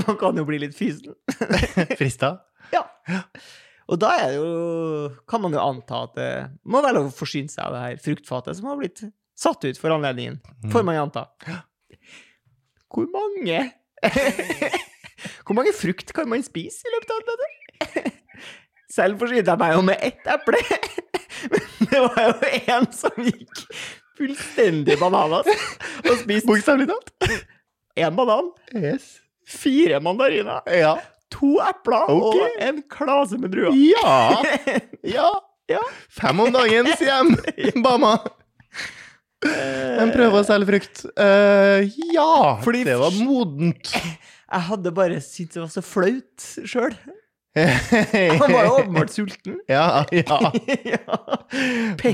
Man 0.06 0.16
kan 0.20 0.36
jo 0.36 0.44
bli 0.46 0.60
litt 0.62 0.76
fysen. 0.76 1.14
Frista? 1.98 2.34
Ja. 2.74 2.82
Og 3.90 3.98
da 3.98 4.10
er 4.18 4.26
det 4.28 4.36
jo 4.36 5.08
Kan 5.30 5.42
man 5.42 5.54
jo 5.54 5.62
anta 5.62 6.02
at 6.06 6.18
det 6.18 6.30
må 6.68 6.82
være 6.84 6.98
lov 6.98 7.08
å 7.08 7.14
forsyne 7.14 7.50
seg 7.50 7.64
av 7.64 7.74
det 7.74 7.80
her 7.84 8.02
fruktfatet 8.04 8.58
som 8.58 8.68
har 8.70 8.78
blitt 8.78 9.02
satt 9.40 9.64
ut 9.64 9.80
for 9.80 9.94
anledningen. 9.94 10.38
Mm. 10.60 10.70
Får 10.74 10.84
man 10.86 10.98
jo 10.98 11.06
anta. 11.06 11.24
Hvor 12.90 13.06
mange 13.14 13.60
Hvor 15.44 15.54
mange 15.58 15.72
frukt 15.76 16.12
kan 16.16 16.28
man 16.30 16.42
spise 16.46 16.86
i 16.88 16.92
løpet 16.94 17.10
av 17.12 17.20
en 17.20 17.40
dag? 17.42 18.12
Selv 18.90 19.20
forsynte 19.20 19.52
jeg 19.52 19.60
meg 19.60 19.74
jo 19.76 19.82
med 19.86 20.00
ett 20.02 20.26
eple. 20.34 20.60
Men 21.52 21.90
det 21.92 22.00
var 22.02 22.22
jo 22.24 22.50
en 22.76 22.86
som 22.96 23.20
gikk 23.22 23.60
fullstendig 24.18 24.96
bananas 25.00 25.46
og 25.50 26.16
spiste 26.24 26.48
Bokstavelig 26.50 26.88
talt? 26.90 27.12
én 28.00 28.16
banan, 28.16 28.50
Yes. 28.76 29.18
fire 29.48 30.00
mandariner, 30.00 30.60
Ja. 30.72 30.96
to 31.32 31.56
epler 31.64 32.10
okay. 32.10 32.40
og 32.40 32.66
en 32.68 32.82
klase 32.92 33.38
med 33.38 33.52
druer. 33.54 33.72
Ja! 33.76 34.42
Ja! 35.16 35.30
Ja. 35.70 35.80
Fem 36.10 36.40
om 36.42 36.50
dagen, 36.52 36.88
sier 36.98 37.28
de. 37.30 37.70
Bama. 37.84 38.16
De 39.40 40.10
prøver 40.12 40.36
å 40.36 40.44
selge 40.46 40.68
frukt. 40.68 41.06
Uh, 41.16 41.86
ja! 42.12 42.58
Fordi- 42.64 42.84
det 42.88 42.98
var 43.00 43.16
modent. 43.24 43.94
Jeg 44.50 44.66
hadde 44.66 44.90
bare 44.90 45.20
syntes 45.22 45.54
det 45.54 45.62
var 45.62 45.70
så 45.70 45.82
flaut 45.86 46.46
sjøl. 46.66 46.96
Han 47.54 48.52
var 48.52 48.64
jo 48.66 48.74
åpenbart 48.78 49.10
sulten. 49.10 49.56
ja, 49.70 50.04
ja. 50.14 50.38
ja. 50.86 51.16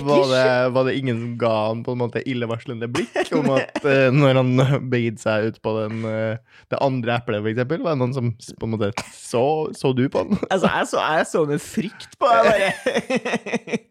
Var 0.00 0.30
det, 0.30 0.68
var 0.72 0.86
det 0.88 0.94
ingen 0.96 1.18
som 1.20 1.34
ga 1.40 1.50
han 1.66 1.82
på 1.84 1.92
en 1.92 2.00
måte 2.00 2.22
illevarslende 2.24 2.88
blikk 2.88 3.34
om 3.36 3.50
at 3.52 3.82
uh, 3.84 4.08
når 4.16 4.40
han 4.40 4.52
begidde 4.88 5.20
seg 5.20 5.50
ut 5.50 5.60
på 5.64 5.74
den, 5.76 6.06
uh, 6.08 6.62
det 6.72 6.80
andre 6.80 7.18
eplet, 7.18 7.50
eksempel, 7.52 7.84
var 7.84 7.96
det 7.96 8.02
noen 8.04 8.16
som 8.16 8.32
på 8.32 8.68
en 8.68 8.74
måte 8.76 8.92
så, 9.12 9.44
så 9.76 9.92
du 9.96 10.06
på 10.08 10.24
han? 10.24 10.40
Altså, 10.48 10.72
jeg 10.72 10.90
så, 10.92 11.04
jeg 11.18 11.28
så 11.34 11.44
med 11.52 11.64
frykt 11.64 12.16
på. 12.16 12.32
Bare, 12.32 12.72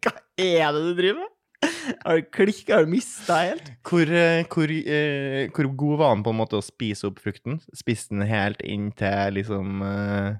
Hva 0.01 0.17
er 0.41 0.73
det 0.73 0.81
du 0.81 0.93
driver 0.97 1.21
med? 1.21 1.34
Har 2.05 2.17
du 2.19 2.25
klikka? 2.33 2.75
Har 2.79 2.85
du 2.85 2.91
mista 2.91 3.35
helt? 3.45 3.67
Hvor, 3.85 4.09
eh, 4.09 4.43
hvor, 4.51 4.71
eh, 4.71 5.49
hvor 5.53 5.69
god 5.77 5.97
var 6.01 6.09
han 6.15 6.23
på 6.25 6.33
en 6.33 6.39
måte 6.41 6.57
å 6.59 6.63
spise 6.65 7.07
opp 7.09 7.19
frukten? 7.23 7.59
Spiste 7.77 8.15
den 8.15 8.25
helt 8.29 8.61
inn 8.65 8.89
til 8.97 9.37
liksom 9.37 9.81
eh, 9.85 10.39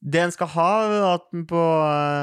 Det 0.00 0.20
en 0.22 0.30
skal 0.34 0.46
ha, 0.54 0.68
at 1.14 1.24
den 1.32 1.44
på 1.50 1.58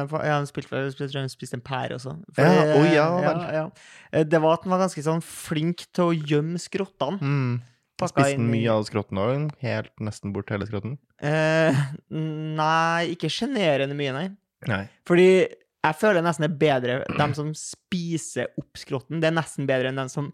på- 0.10 0.24
Ja, 0.24 0.38
han 0.40 0.48
spilte 0.48 0.82
jeg 0.86 0.96
tror 1.12 1.20
han 1.22 1.30
spiste 1.30 1.58
en 1.60 1.62
pære 1.66 1.98
også. 1.98 2.16
For 2.34 2.42
Ja, 2.48 2.66
oi, 2.80 2.88
ja 2.96 3.08
vel. 3.20 3.42
ja. 3.54 3.66
Eh, 4.14 4.24
Det 4.24 4.42
var 4.42 4.54
at 4.58 4.64
den 4.64 4.72
var 4.72 4.80
ganske 4.88 5.04
sånn 5.04 5.22
flink 5.24 5.86
til 5.94 6.06
å 6.12 6.16
gjemme 6.16 6.58
skrottene. 6.62 7.20
mm, 7.22 7.62
Spiste 8.02 8.36
den 8.38 8.50
mye 8.52 8.72
av 8.72 8.84
skrotten 8.88 9.18
òg? 9.18 9.52
Helt 9.62 9.92
nesten 10.04 10.34
bort 10.36 10.50
hele 10.52 10.66
skrotten? 10.68 10.98
Eh, 11.24 11.76
nei, 12.12 13.14
ikke 13.16 13.30
sjenerende 13.32 13.96
mye, 13.96 14.12
nei. 14.14 14.30
Nei. 14.68 14.82
Fordi 15.08 15.48
Jeg 15.86 15.98
føler 16.02 16.26
nesten 16.26 16.46
det 16.46 16.52
er 16.52 16.60
bedre 16.62 17.00
dem 17.20 17.36
som 17.38 17.52
spiser 17.58 18.50
opp 18.60 18.80
skrotten. 18.80 19.22
Det 19.22 19.30
er 19.30 19.36
nesten 19.38 19.68
bedre 19.70 19.92
enn 19.92 20.02
dem 20.02 20.10
som, 20.12 20.32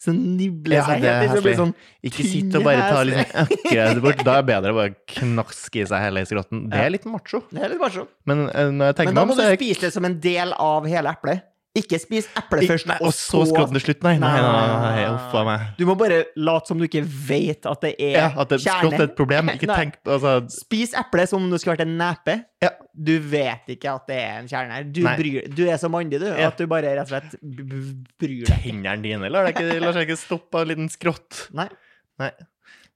som 0.00 0.16
nibler 0.16 0.80
Ja, 0.80 0.86
seg 0.88 1.04
helt. 1.04 1.36
Det 1.44 1.54
sånn, 1.58 1.74
Ikke 2.08 2.26
sitt 2.26 2.56
og 2.56 2.64
bare 2.66 2.86
ta 2.88 3.04
liksom 3.06 3.36
akkurat 3.44 4.02
bort. 4.06 4.24
Da 4.24 4.38
er 4.38 4.44
det 4.44 4.50
bedre 4.54 4.74
å 4.74 4.78
bare 4.80 4.96
knaske 5.16 5.82
i 5.82 5.86
seg 5.90 6.06
hele 6.06 6.24
skrotten. 6.28 6.66
Det 6.72 6.82
er 6.86 6.94
litt 6.96 7.06
macho. 7.10 7.42
det 7.52 7.66
er 7.66 7.74
litt 7.74 7.82
macho. 7.82 8.06
Men 8.30 8.46
jeg 8.48 9.10
Men 9.10 9.20
da 9.20 9.26
må 9.28 9.36
om, 9.36 9.42
du 9.42 9.44
spise 9.60 9.86
det 9.88 9.94
som 9.96 10.08
en 10.08 10.18
del 10.24 10.56
av 10.56 10.88
hele 10.88 11.12
eplet. 11.12 11.46
Ikke 11.78 12.00
spis 12.02 12.26
eple 12.34 12.64
først, 12.66 12.88
nei, 12.90 12.96
Og 13.06 13.12
så 13.14 13.44
skråten 13.46 13.76
til 13.76 13.82
slutt? 13.84 14.00
Nei, 14.02 14.16
nei, 14.18 14.30
nei. 14.42 14.62
nei. 14.82 15.02
Uff 15.12 15.34
a 15.38 15.42
meg. 15.46 15.66
Du 15.78 15.84
må 15.86 15.94
bare 15.98 16.24
late 16.34 16.66
som 16.66 16.80
du 16.80 16.86
ikke 16.88 17.04
vet 17.06 17.68
at 17.70 17.84
det 17.84 17.92
er 17.94 18.16
Ja, 18.16 18.24
at 18.42 18.50
det 18.50 18.58
skrått 18.64 18.96
er 18.96 19.04
et 19.04 19.14
problem. 19.18 19.52
Ikke 19.54 19.68
tenk 19.70 20.00
altså, 20.02 20.32
Spis 20.50 20.96
eple 20.98 21.28
som 21.30 21.44
om 21.44 21.52
det 21.54 21.60
skulle 21.62 21.76
vært 21.76 21.84
en 21.86 21.94
nepe. 22.00 22.36
Ja. 22.64 22.72
Du 22.90 23.12
vet 23.22 23.70
ikke 23.76 23.94
at 24.00 24.10
det 24.10 24.18
er 24.18 24.40
en 24.40 24.50
kjerne 24.50 24.80
her. 24.80 24.90
Du, 24.90 25.00
bryr, 25.06 25.38
du 25.46 25.62
er 25.68 25.78
så 25.78 25.92
mandig, 25.92 26.18
du, 26.18 26.26
Ja. 26.26 26.50
at 26.50 26.58
du 26.58 26.66
bare 26.70 26.96
rett 26.98 27.06
og 27.06 27.14
slett 27.14 27.38
bryr 27.38 28.42
deg. 28.50 28.66
Tennene 28.66 28.98
dine 29.06 29.30
lar, 29.30 29.46
seg 29.52 29.62
ikke, 29.62 30.04
ikke 30.08 30.18
stoppe 30.18 30.58
av 30.58 30.66
en 30.66 30.72
liten 30.74 30.90
skrått. 30.90 31.44
Nei. 31.54 31.70
Nei. 32.18 32.32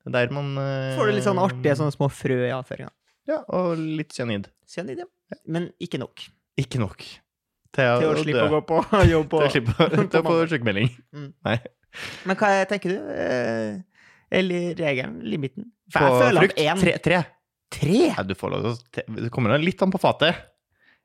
Det 0.04 0.10
er 0.10 0.18
der 0.18 0.34
man 0.34 0.50
uh, 0.58 0.92
Får 0.98 1.08
du 1.08 1.16
litt 1.16 1.24
sånn 1.30 1.40
artige 1.40 1.78
sånne 1.78 1.94
små 1.94 2.10
frø 2.12 2.42
i 2.50 2.52
avføringa. 2.52 2.90
Ja, 3.30 3.38
og 3.54 3.78
litt 3.78 4.12
cyanid. 4.12 4.50
Cyanid, 4.68 5.06
ja. 5.06 5.38
Men 5.48 5.70
ikke 5.82 6.02
nok 6.02 6.26
Ikke 6.60 6.82
nok. 6.82 7.06
Til, 7.74 7.90
til 8.00 8.08
å 8.08 8.12
å 8.14 8.22
slippe 8.22 8.44
å 8.46 8.52
gå 8.52 8.60
på 8.68 8.80
jobb. 9.14 9.30
Til 9.34 9.46
å 9.46 9.50
slippe 9.54 10.20
å 10.20 10.24
få 10.28 10.36
sykemelding. 10.52 10.90
Mm. 11.14 11.28
Nei. 11.48 11.56
Men 12.28 12.38
hva 12.40 12.50
er- 12.60 12.68
tenker 12.70 12.94
du? 12.94 13.12
Eh, 13.14 13.76
Eller 14.34 14.74
regelen? 14.78 15.20
Limiten? 15.26 15.68
For 15.92 16.00
På 16.00 16.08
jeg 16.10 16.22
føler 16.24 16.40
frukt? 16.46 16.58
at 16.58 16.64
én 16.64 16.80
Tre. 16.84 16.94
tre. 17.04 17.20
Tre? 17.74 18.00
Ja, 18.14 18.22
du 18.26 18.34
får 18.38 18.50
lov 18.54 18.64
til 18.64 19.02
å 19.04 19.22
Det 19.24 19.30
kommer 19.34 19.58
litt 19.58 19.82
an 19.82 19.90
på 19.94 19.98
fatet. 20.02 20.38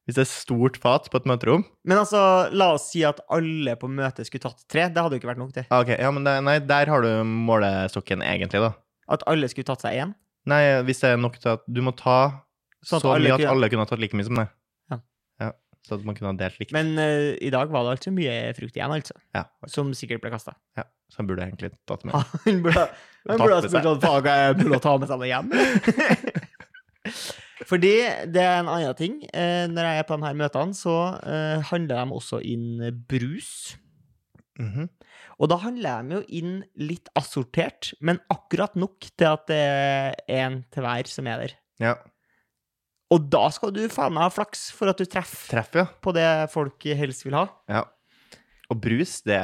Hvis 0.07 0.15
det 0.17 0.23
er 0.23 0.29
stort 0.31 0.77
fat 0.81 1.05
på 1.11 1.19
et 1.19 1.25
møterom 1.29 1.61
Men 1.85 1.99
altså, 2.01 2.19
la 2.57 2.71
oss 2.73 2.87
si 2.89 3.03
at 3.05 3.19
alle 3.29 3.75
på 3.77 3.89
møtet 3.91 4.25
skulle 4.25 4.41
tatt 4.47 4.63
tre. 4.71 4.87
Det 4.89 4.97
hadde 5.03 5.17
jo 5.17 5.21
ikke 5.21 5.29
vært 5.29 5.41
nok, 5.43 5.51
til. 5.53 5.65
ah, 5.69 5.83
Ok, 5.83 5.91
ja, 5.99 6.09
men 6.15 6.25
det, 6.25 6.33
Nei, 6.47 6.55
der 6.65 6.89
har 6.89 7.01
du 7.05 7.09
målestokken 7.27 8.23
egentlig, 8.25 8.61
da. 8.63 8.71
At 9.09 9.25
alle 9.29 9.49
skulle 9.51 9.67
tatt 9.69 9.81
seg 9.85 9.99
én. 10.01 10.15
Nei, 10.49 10.61
hvis 10.87 11.01
det 11.03 11.11
er 11.13 11.21
nok 11.21 11.37
til 11.41 11.51
at 11.53 11.65
du 11.69 11.81
må 11.85 11.93
ta 11.97 12.15
Sånn 12.81 13.01
så 13.03 13.11
at 13.11 13.19
så 13.19 13.25
mye 13.27 13.35
at 13.35 13.43
alle 13.51 13.67
kunne 13.69 13.83
ha 13.83 13.89
tatt 13.91 13.99
like 14.01 14.15
mye 14.15 14.25
som 14.25 14.37
det. 14.39 14.47
Så 15.89 15.97
at 15.97 16.05
man 16.05 16.17
kunne 16.17 16.31
ha 16.31 16.37
delt 16.37 16.59
likt. 16.61 16.73
Men 16.75 16.93
uh, 17.01 17.33
i 17.41 17.49
dag 17.53 17.71
var 17.73 17.87
det 17.87 17.95
altså 17.97 18.13
mye 18.13 18.33
frukt 18.57 18.77
igjen, 18.77 18.93
altså. 18.93 19.15
ja. 19.35 19.43
Som 19.71 19.89
sikkert 19.97 20.21
ble 20.23 20.33
kasta. 20.35 20.53
ja. 20.77 20.85
Så 21.09 21.23
han 21.23 21.29
burde 21.29 21.41
egentlig 21.41 21.71
tatt 21.89 22.03
med. 22.05 22.13
Han 22.45 22.59
burde, 22.65 22.85
han 23.25 23.41
burde 23.41 23.57
ha 23.57 23.63
spurt 23.65 23.89
om 23.89 24.01
faen 24.03 24.25
hva 24.27 24.35
jeg 24.37 24.57
burde 24.61 24.79
ta 24.83 24.91
med 25.01 25.09
seg 25.09 25.23
med 25.23 25.31
hjem. 25.31 25.47
Fordi 27.69 27.93
det 28.29 28.43
er 28.43 28.59
en 28.59 28.69
annen 28.71 28.95
ting. 28.97 29.15
Uh, 29.33 29.65
når 29.73 29.89
jeg 29.89 30.03
er 30.03 30.07
på 30.07 30.19
de 30.19 30.29
her 30.29 30.39
møtene, 30.43 30.77
så 30.77 30.95
uh, 31.17 31.57
handler 31.71 31.97
de 31.97 32.17
også 32.21 32.43
inn 32.45 32.69
brus. 33.09 33.51
Mhm. 34.61 34.85
Og 35.39 35.47
da 35.47 35.55
handler 35.63 36.03
de 36.03 36.17
jo 36.17 36.21
inn 36.35 36.55
litt 36.83 37.07
assortert, 37.17 37.93
men 38.03 38.19
akkurat 38.31 38.73
nok 38.75 39.07
til 39.15 39.29
at 39.29 39.45
det 39.47 39.59
er 39.63 40.17
én 40.27 40.59
til 40.73 40.83
hver 40.83 41.07
som 41.07 41.29
er 41.31 41.45
der. 41.45 41.53
Ja. 41.79 41.93
Og 43.09 43.29
da 43.33 43.47
skal 43.53 43.71
du 43.73 43.81
faen 43.91 44.13
meg 44.15 44.27
ha 44.27 44.33
flaks 44.33 44.67
for 44.75 44.91
at 44.91 44.99
du 44.99 45.07
treffer 45.09 45.55
Treff, 45.55 45.71
ja. 45.77 45.87
på 46.01 46.13
det 46.13 46.27
folk 46.53 46.85
helst 46.99 47.25
vil 47.25 47.39
ha. 47.39 47.47
ja. 47.71 47.87
Og 48.69 48.77
brus, 48.77 49.15
det 49.25 49.39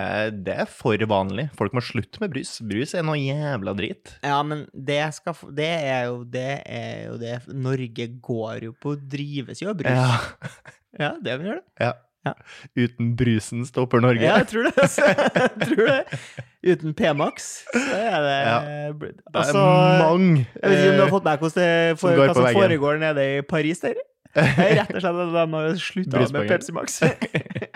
det 0.45 0.53
er 0.53 0.67
for 0.69 1.01
vanlig. 1.09 1.47
Folk 1.57 1.73
må 1.73 1.81
slutte 1.81 2.21
med 2.21 2.29
brus. 2.29 2.59
Brus 2.61 2.91
er 2.93 3.01
noe 3.07 3.17
jævla 3.17 3.73
drit. 3.73 4.11
Ja, 4.21 4.37
men 4.45 4.67
det, 4.69 4.99
skal, 5.17 5.39
det 5.57 5.69
er 5.81 6.03
jo 6.11 6.19
det 6.29 6.51
er 6.61 6.99
jo 7.07 7.15
det 7.17 7.39
Norge 7.49 8.05
går 8.21 8.67
jo 8.67 8.75
på 8.77 8.93
drives 9.01 9.63
jo 9.63 9.71
av 9.73 9.79
brus. 9.81 9.97
Ja. 9.97 10.51
Ja, 10.95 11.09
det 11.19 11.33
gjør 11.41 11.57
det. 11.57 11.89
Uten 12.83 13.11
brusen 13.19 13.65
stopper 13.67 14.03
Norge. 14.03 14.23
Ja, 14.23 14.39
jeg 14.41 14.49
tror 14.51 14.67
det. 14.69 14.73
altså. 14.81 15.05
Jeg 15.05 15.69
tror 15.69 15.91
det. 15.91 16.19
Uten 16.65 16.95
P-Max, 16.97 17.49
så 17.73 17.83
er 17.99 18.25
det 18.25 18.35
Ja. 18.35 18.57
Det 18.95 19.11
er 19.11 19.39
Altså, 19.41 19.63
mange 20.01 20.45
jeg 20.45 20.71
vet 20.71 20.79
ikke 20.79 20.89
om 20.89 20.95
du 20.95 21.03
har 21.03 21.07
eh, 21.07 21.15
fått 21.15 21.27
med 21.27 21.31
deg 21.31 21.99
for, 22.01 22.19
hva 22.19 22.29
som 22.33 22.47
foregår 22.59 23.01
nede 23.03 23.25
i 23.37 23.41
Paris 23.45 23.83
der. 23.85 23.99
Det 24.35 24.45
er 24.45 24.73
rett 24.81 24.95
og 24.95 25.03
slett 25.03 25.21
at 25.25 25.35
de 25.35 25.45
har 25.53 25.77
slutta 25.79 26.23
med. 26.33 26.49
Pepsi 26.49 26.73
Max. 26.75 26.97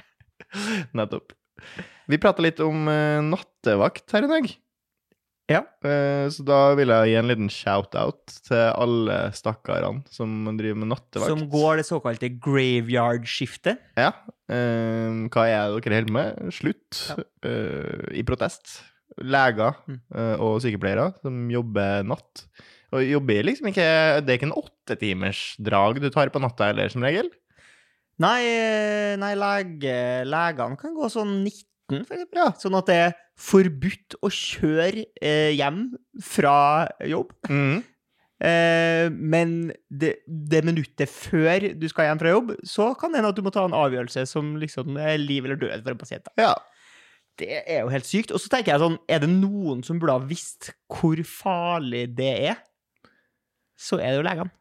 Nettopp. 0.98 1.36
Vi 2.10 2.18
prata 2.18 2.44
litt 2.44 2.60
om 2.66 2.90
eh, 2.90 3.20
nattevakt 3.24 4.10
her 4.16 4.26
i 4.26 4.32
dag. 4.32 4.50
Ja. 5.50 5.64
Eh, 5.84 6.28
så 6.30 6.44
da 6.46 6.60
vil 6.78 6.92
jeg 6.94 7.10
gi 7.10 7.16
en 7.20 7.30
liten 7.32 7.50
shout-out 7.50 8.36
til 8.46 8.60
alle 8.70 9.16
stakkarene 9.34 10.04
som 10.14 10.46
driver 10.60 10.78
med 10.84 10.92
nattevakt. 10.94 11.32
Som 11.32 11.48
går 11.50 11.82
det 11.82 11.88
såkalte 11.88 12.30
graveyard-skiftet. 12.46 13.80
Ja. 13.98 14.12
Eh, 14.50 15.26
hva 15.34 15.46
er 15.50 15.74
det 15.74 15.84
dere 15.88 16.00
holder 16.02 16.16
med? 16.20 16.54
Slutt. 16.54 17.02
Ja. 17.10 17.18
eh, 17.50 18.20
I 18.22 18.24
protest. 18.28 18.80
Leger 19.20 19.74
Mm. 19.90 19.98
og 20.40 20.62
sykepleiere 20.64 21.10
som 21.22 21.50
jobber 21.52 22.04
natt. 22.08 22.46
Og 22.94 23.02
jobber 23.04 23.44
liksom 23.44 23.68
ikke 23.68 24.22
Det 24.24 24.30
er 24.32 24.38
ikke 24.38 24.48
en 24.48 24.56
åttetimersdrag 24.64 26.00
du 26.02 26.10
tar 26.14 26.30
på 26.30 26.40
natta 26.42 26.70
heller, 26.70 26.88
som 26.90 27.04
regel. 27.04 27.28
Nei, 28.20 29.16
nei 29.20 29.34
lege, 29.36 30.26
legene 30.28 30.78
kan 30.80 30.96
gå 30.96 31.08
sånn 31.12 31.44
19, 31.44 31.69
for 31.90 32.18
eksempel. 32.18 32.42
Ja. 32.42 32.50
Sånn 32.62 32.78
at 32.80 32.90
det 32.90 32.98
er 33.08 33.16
forbudt 33.40 34.18
å 34.26 34.32
kjøre 34.34 35.06
eh, 35.22 35.54
hjem 35.56 35.86
fra 36.24 36.58
jobb. 37.08 37.32
Mm. 37.50 37.80
Eh, 38.40 39.06
men 39.12 39.56
det, 39.92 40.14
det 40.28 40.64
minuttet 40.68 41.12
før 41.12 41.70
du 41.76 41.88
skal 41.92 42.10
hjem 42.10 42.22
fra 42.22 42.34
jobb, 42.36 42.54
så 42.68 42.92
kan 43.00 43.12
det 43.12 43.22
hende 43.22 43.34
at 43.34 43.40
du 43.40 43.44
må 43.46 43.54
ta 43.56 43.66
en 43.68 43.76
avgjørelse 43.76 44.26
som 44.32 44.56
liksom 44.62 45.00
er 45.02 45.20
liv 45.22 45.48
eller 45.48 45.60
død 45.60 45.80
for 45.84 45.96
en 45.96 46.04
pasient. 46.04 46.36
ja. 46.40 46.54
Det 47.40 47.62
er 47.72 47.86
jo 47.86 47.92
helt 47.94 48.04
sykt. 48.04 48.34
Og 48.36 48.42
så 48.44 48.50
tenker 48.52 48.74
jeg 48.74 48.82
sånn, 48.82 48.98
er 49.08 49.22
det 49.24 49.30
noen 49.32 49.80
som 49.88 49.96
burde 49.96 50.18
ha 50.18 50.28
visst 50.28 50.74
hvor 50.92 51.16
farlig 51.24 52.10
det 52.18 52.34
er, 52.50 52.58
så 53.80 53.96
er 53.96 54.12
det 54.12 54.18
jo 54.18 54.26
legene. 54.28 54.52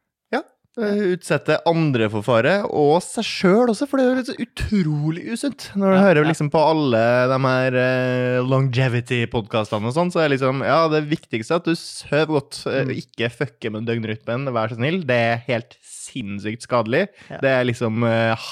Eh, 0.78 1.00
Utsette 1.16 1.56
andre 1.66 2.06
for 2.12 2.22
fare, 2.22 2.52
og 2.70 3.00
seg 3.02 3.24
sjøl 3.26 3.72
også, 3.72 3.88
for 3.90 3.98
det 3.98 4.04
er 4.06 4.20
jo 4.36 4.44
utrolig 4.46 5.24
usunt. 5.32 5.64
Når 5.74 5.90
du 5.90 5.96
Ja, 5.96 6.02
hører 6.06 6.28
liksom 6.28 6.50
på 6.54 6.60
alle 6.62 7.00
de 7.32 7.38
her 7.42 7.78
eh, 7.82 8.38
longevity-podkastene 8.46 9.90
og 9.90 9.96
sånn, 9.96 10.12
så 10.14 10.22
er 10.22 10.30
liksom 10.36 10.62
Ja, 10.64 10.86
det 10.92 11.02
viktigste 11.10 11.56
er 11.56 11.62
at 11.62 11.64
du 11.66 11.74
sover 11.74 12.26
godt, 12.36 12.60
eh, 12.70 12.84
Mm. 12.84 12.94
ikke 13.02 13.30
fucke 13.34 13.72
med 13.74 13.86
døgnrytmen, 13.90 14.46
vær 14.54 14.68
så 14.70 14.76
snill. 14.78 15.02
Det 15.04 15.16
er 15.18 15.42
helt 15.48 15.76
sinnssykt 15.82 16.62
skadelig. 16.62 17.08
Ja. 17.30 17.38
Det 17.42 17.50
er 17.50 17.64
liksom 17.64 18.02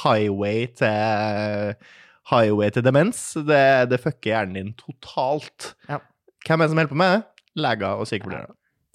highway 0.02 0.66
til 0.74 1.76
Highway 2.26 2.70
til 2.74 2.82
demens. 2.82 3.34
Det, 3.38 3.88
det 3.88 4.00
fucker 4.02 4.32
hjernen 4.32 4.54
din 4.54 4.72
totalt. 4.74 5.74
Ja. 5.88 6.00
Hvem 6.44 6.60
er 6.60 6.66
det 6.66 6.70
som 6.72 6.78
holder 6.78 6.90
på 6.90 6.98
med 6.98 7.12
det? 7.14 7.24
Leger 7.62 8.00
og 8.00 8.06
sykepleiere. 8.10 8.50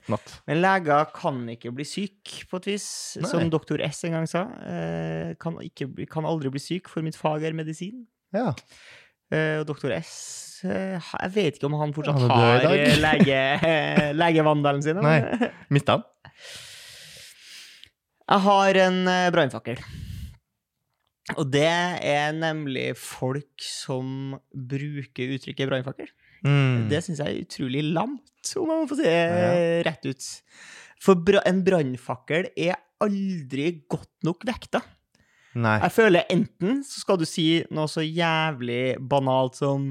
Natt. 0.09 0.33
Men 0.49 0.61
leger 0.63 1.09
kan 1.13 1.43
ikke 1.53 1.71
bli 1.75 1.85
syk, 1.85 2.33
på 2.49 2.61
et 2.61 2.71
vis. 2.71 2.87
Nei. 3.21 3.29
Som 3.29 3.51
doktor 3.53 3.83
S 3.85 4.03
en 4.07 4.17
gang 4.17 4.27
sa. 4.29 4.47
Eh, 4.65 5.33
kan, 5.41 5.59
ikke, 5.61 5.91
kan 6.11 6.27
aldri 6.27 6.51
bli 6.53 6.61
syk, 6.63 6.89
for 6.91 7.05
mitt 7.05 7.19
fag 7.19 7.45
er 7.45 7.57
medisin. 7.57 8.05
Ja. 8.35 8.51
Eh, 9.31 9.59
og 9.61 9.65
doktor 9.67 9.91
S 9.95 10.63
eh, 10.67 10.95
Jeg 10.99 11.31
vet 11.35 11.57
ikke 11.57 11.67
om 11.67 11.75
han 11.79 11.93
fortsatt 11.95 12.19
Han 12.19 12.31
har 12.31 12.65
lege, 12.99 13.41
legevandelen 14.15 14.83
sin. 14.83 15.01
Nei. 15.03 15.19
han? 15.91 16.07
Jeg 18.31 18.43
har 18.47 18.81
en 18.85 19.01
brannfakkel. 19.35 19.83
Og 21.39 21.47
det 21.51 21.67
er 21.67 22.33
nemlig 22.35 22.91
folk 22.99 23.63
som 23.63 24.35
bruker 24.51 25.35
uttrykket 25.35 25.69
brannfakkel. 25.69 26.09
Mm. 26.41 26.89
Det 26.89 27.03
syns 27.05 27.21
jeg 27.21 27.27
er 27.29 27.45
utrolig 27.45 27.83
lamt, 27.93 28.30
om 28.57 28.67
man 28.71 28.87
få 28.89 28.97
si 28.99 29.05
det 29.07 29.83
rett 29.87 30.05
ut. 30.09 30.29
For 31.01 31.41
en 31.45 31.63
brannfakkel 31.65 32.51
er 32.55 32.77
aldri 33.01 33.71
godt 33.89 34.11
nok 34.27 34.45
vekta. 34.45 34.83
Nei. 35.57 35.77
Jeg 35.83 35.91
føler 35.91 36.29
enten 36.31 36.79
så 36.87 37.01
skal 37.01 37.17
du 37.19 37.25
si 37.27 37.47
noe 37.75 37.89
så 37.91 38.03
jævlig 38.05 38.95
banalt 39.11 39.57
som 39.59 39.89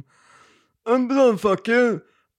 En 0.89 1.03
brannfakkel 1.11 1.99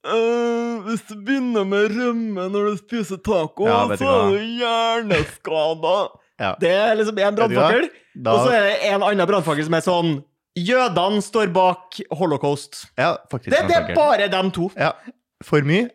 øh, 0.10 0.80
Hvis 0.88 1.04
du 1.06 1.14
begynner 1.20 1.68
med 1.70 1.94
rømme 1.94 2.48
når 2.50 2.72
du 2.72 2.80
spiser 2.80 3.22
taco, 3.22 3.68
Ja, 3.70 3.84
så 3.94 4.10
er 4.10 4.34
du 4.34 4.40
hjerneskada. 4.58 5.94
Ja. 6.42 6.56
Det 6.64 6.74
er 6.74 6.98
liksom 6.98 7.22
en 7.22 7.28
Vet 7.28 7.40
brannfakkel. 7.44 7.88
Da, 8.16 8.34
Og 8.34 8.48
så 8.48 8.58
er 8.58 8.66
det 8.66 8.76
en 8.90 9.06
annen 9.06 9.30
brannfakkel 9.30 9.70
som 9.70 9.78
er 9.78 9.86
sånn 9.86 10.14
Jødene 10.58 11.22
står 11.24 11.48
bak 11.56 12.02
holocaust. 12.20 12.88
ja, 13.00 13.14
faktisk. 13.32 13.54
Det, 13.54 13.68
det 13.70 13.76
er 13.78 13.94
bare 13.96 14.26
dem 14.28 14.50
to. 14.52 14.66
Ja. 14.76 14.90
For 15.46 15.66
mye, 15.66 15.90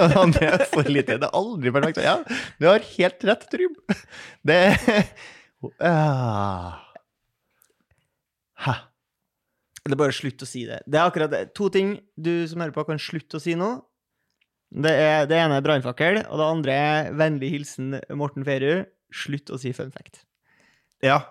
og 0.00 0.04
det 0.12 0.18
andre 0.20 0.50
er 0.52 0.64
for 0.70 0.88
lite. 0.88 1.18
Det 1.20 1.28
har 1.28 1.36
aldri 1.36 1.72
vært 1.74 1.88
perfekt. 1.90 2.04
Ja, 2.04 2.52
du 2.60 2.68
har 2.70 2.84
helt 2.94 3.26
rett, 3.28 3.48
Trym. 3.52 3.74
Det 4.48 4.60
ah. 5.84 6.78
Hæ. 8.64 8.74
Det 9.84 9.94
er 9.94 10.00
bare 10.00 10.16
slutt 10.16 10.44
å 10.44 10.48
si 10.48 10.64
det. 10.68 10.82
Det 10.84 10.98
er 11.00 11.08
akkurat 11.08 11.32
det. 11.32 11.42
To 11.56 11.70
ting 11.72 11.96
du 12.16 12.32
som 12.50 12.60
hører 12.60 12.74
på, 12.76 12.84
kan 12.88 13.00
slutte 13.00 13.38
å 13.38 13.42
si 13.42 13.54
nå. 13.58 13.70
Det, 14.68 14.92
er, 14.92 15.24
det 15.30 15.38
ene 15.40 15.56
er 15.56 15.64
brannfakkel, 15.64 16.20
og 16.28 16.40
det 16.40 16.46
andre 16.46 16.74
er 16.76 17.12
vennlig 17.16 17.54
hilsen 17.54 17.96
Morten 18.18 18.44
Ferud. 18.44 18.88
Slutt 19.14 19.48
å 19.48 19.56
si 19.60 19.72
fun 19.72 19.92
fact. 19.94 20.26
Ja. 21.04 21.22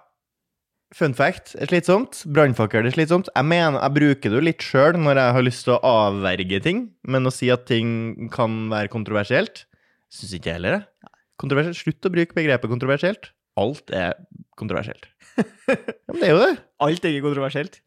Fun 0.95 1.11
fact 1.17 1.51
er 1.59 1.67
slitsomt. 1.67 2.21
Brannfakkel 2.31 2.87
er 2.87 2.93
slitsomt. 2.95 3.27
Jeg 3.35 3.47
mener, 3.47 3.79
jeg 3.81 3.95
bruker 3.97 4.31
det 4.31 4.37
jo 4.37 4.43
litt 4.45 4.63
sjøl 4.63 4.95
når 5.01 5.19
jeg 5.19 5.35
har 5.35 5.43
lyst 5.43 5.65
til 5.67 5.75
å 5.75 5.81
avverge 6.07 6.61
ting, 6.63 6.85
men 7.03 7.27
å 7.27 7.33
si 7.33 7.49
at 7.51 7.65
ting 7.67 8.29
kan 8.31 8.69
være 8.71 8.91
kontroversielt, 8.93 9.65
syns 10.07 10.37
ikke 10.37 10.53
jeg 10.53 10.61
heller. 10.61 10.85
Kontroversielt. 11.41 11.81
Slutt 11.81 12.07
å 12.07 12.13
bruke 12.13 12.37
begrepet 12.37 12.71
kontroversielt. 12.71 13.33
Alt 13.57 13.91
er 13.91 14.15
kontroversielt. 14.57 15.09
ja, 15.37 15.75
men 16.13 16.21
det 16.21 16.29
er 16.29 16.33
jo 16.33 16.39
det. 16.39 16.51
Alt 16.87 17.05
er 17.05 17.13
ikke 17.13 17.25
kontroversielt. 17.27 17.79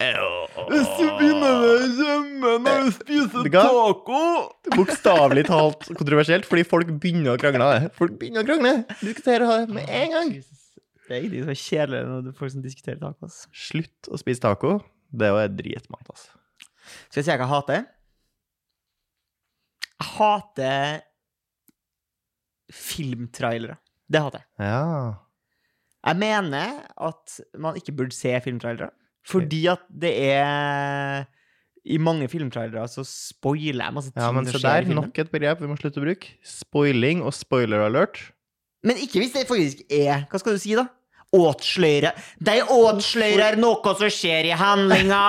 Hvis 0.71 0.92
du 0.99 1.04
begynner 1.19 2.26
med 2.42 2.64
når 2.66 2.85
du 2.85 2.95
spiser 2.99 3.50
taco 3.54 4.23
Bokstavelig 4.76 5.47
talt 5.49 5.88
kontroversielt, 5.95 6.47
fordi 6.47 6.66
folk 6.69 6.92
begynner 7.00 7.35
å 7.35 7.40
krangle. 7.40 7.90
Folk 7.97 8.19
begynner 8.21 8.45
å 8.45 8.50
krangle. 8.50 8.75
Diskutere 9.00 9.47
det 9.49 9.78
med 9.78 9.88
en 9.88 10.16
gang. 10.19 10.35
Det 11.10 11.16
er 11.16 11.24
ingenting 11.24 11.42
som 11.42 11.50
er 11.50 11.58
kjedeligere 11.58 12.18
enn 12.20 12.34
folk 12.38 12.52
som 12.54 12.62
diskuterer 12.62 12.98
tacos. 13.02 13.40
Slutt 13.50 14.10
å 14.14 14.18
spise 14.20 14.44
taco. 14.44 14.76
Det 15.10 15.26
er 15.26 15.32
jo 15.34 15.46
dritmat, 15.58 16.04
altså. 16.06 16.36
Skal 17.10 17.18
jeg 17.18 17.26
si 17.26 17.32
hva 17.32 17.40
jeg 17.40 17.50
hater? 17.50 17.80
Jeg 19.90 20.06
hater 20.14 21.00
filmtrailere. 22.70 23.80
Det 24.06 24.22
hater 24.22 24.44
jeg. 24.44 24.70
Ja. 24.70 25.18
Jeg 26.06 26.20
mener 26.22 26.78
at 27.10 27.36
man 27.58 27.82
ikke 27.82 27.96
burde 27.98 28.14
se 28.14 28.36
filmtrailere. 28.46 28.92
Fordi 29.26 29.64
at 29.68 29.82
det 29.90 30.14
er 30.30 31.26
I 31.84 31.98
mange 32.00 32.28
filmtrailere 32.30 32.86
så 32.92 33.02
spoiler 33.08 33.82
jeg 33.82 33.96
masse 33.98 34.12
ting 34.12 34.22
ja, 34.22 34.30
men 34.36 34.46
så 34.48 34.60
der, 34.62 34.86
nok 34.94 35.18
et 35.18 35.30
begrep 35.32 35.60
vi 35.60 35.68
må 35.68 35.76
slutte 35.80 35.98
å 35.98 36.06
bruke. 36.06 36.32
Spoiling 36.46 37.26
og 37.26 37.34
spoiler 37.34 37.82
alert. 37.88 38.22
Men 38.86 39.02
ikke 39.02 39.20
hvis 39.20 39.34
det 39.34 39.44
faktisk 39.48 39.82
er 39.92 40.24
Hva 40.30 40.40
skal 40.40 40.56
du 40.56 40.62
si, 40.62 40.72
da? 40.78 40.86
Åtsløyre. 41.37 42.10
De 42.42 42.56
åtsløyrer 42.75 43.58
noe 43.62 43.92
som 44.00 44.10
skjer 44.10 44.49
i 44.49 44.56
handlinga. 44.58 45.20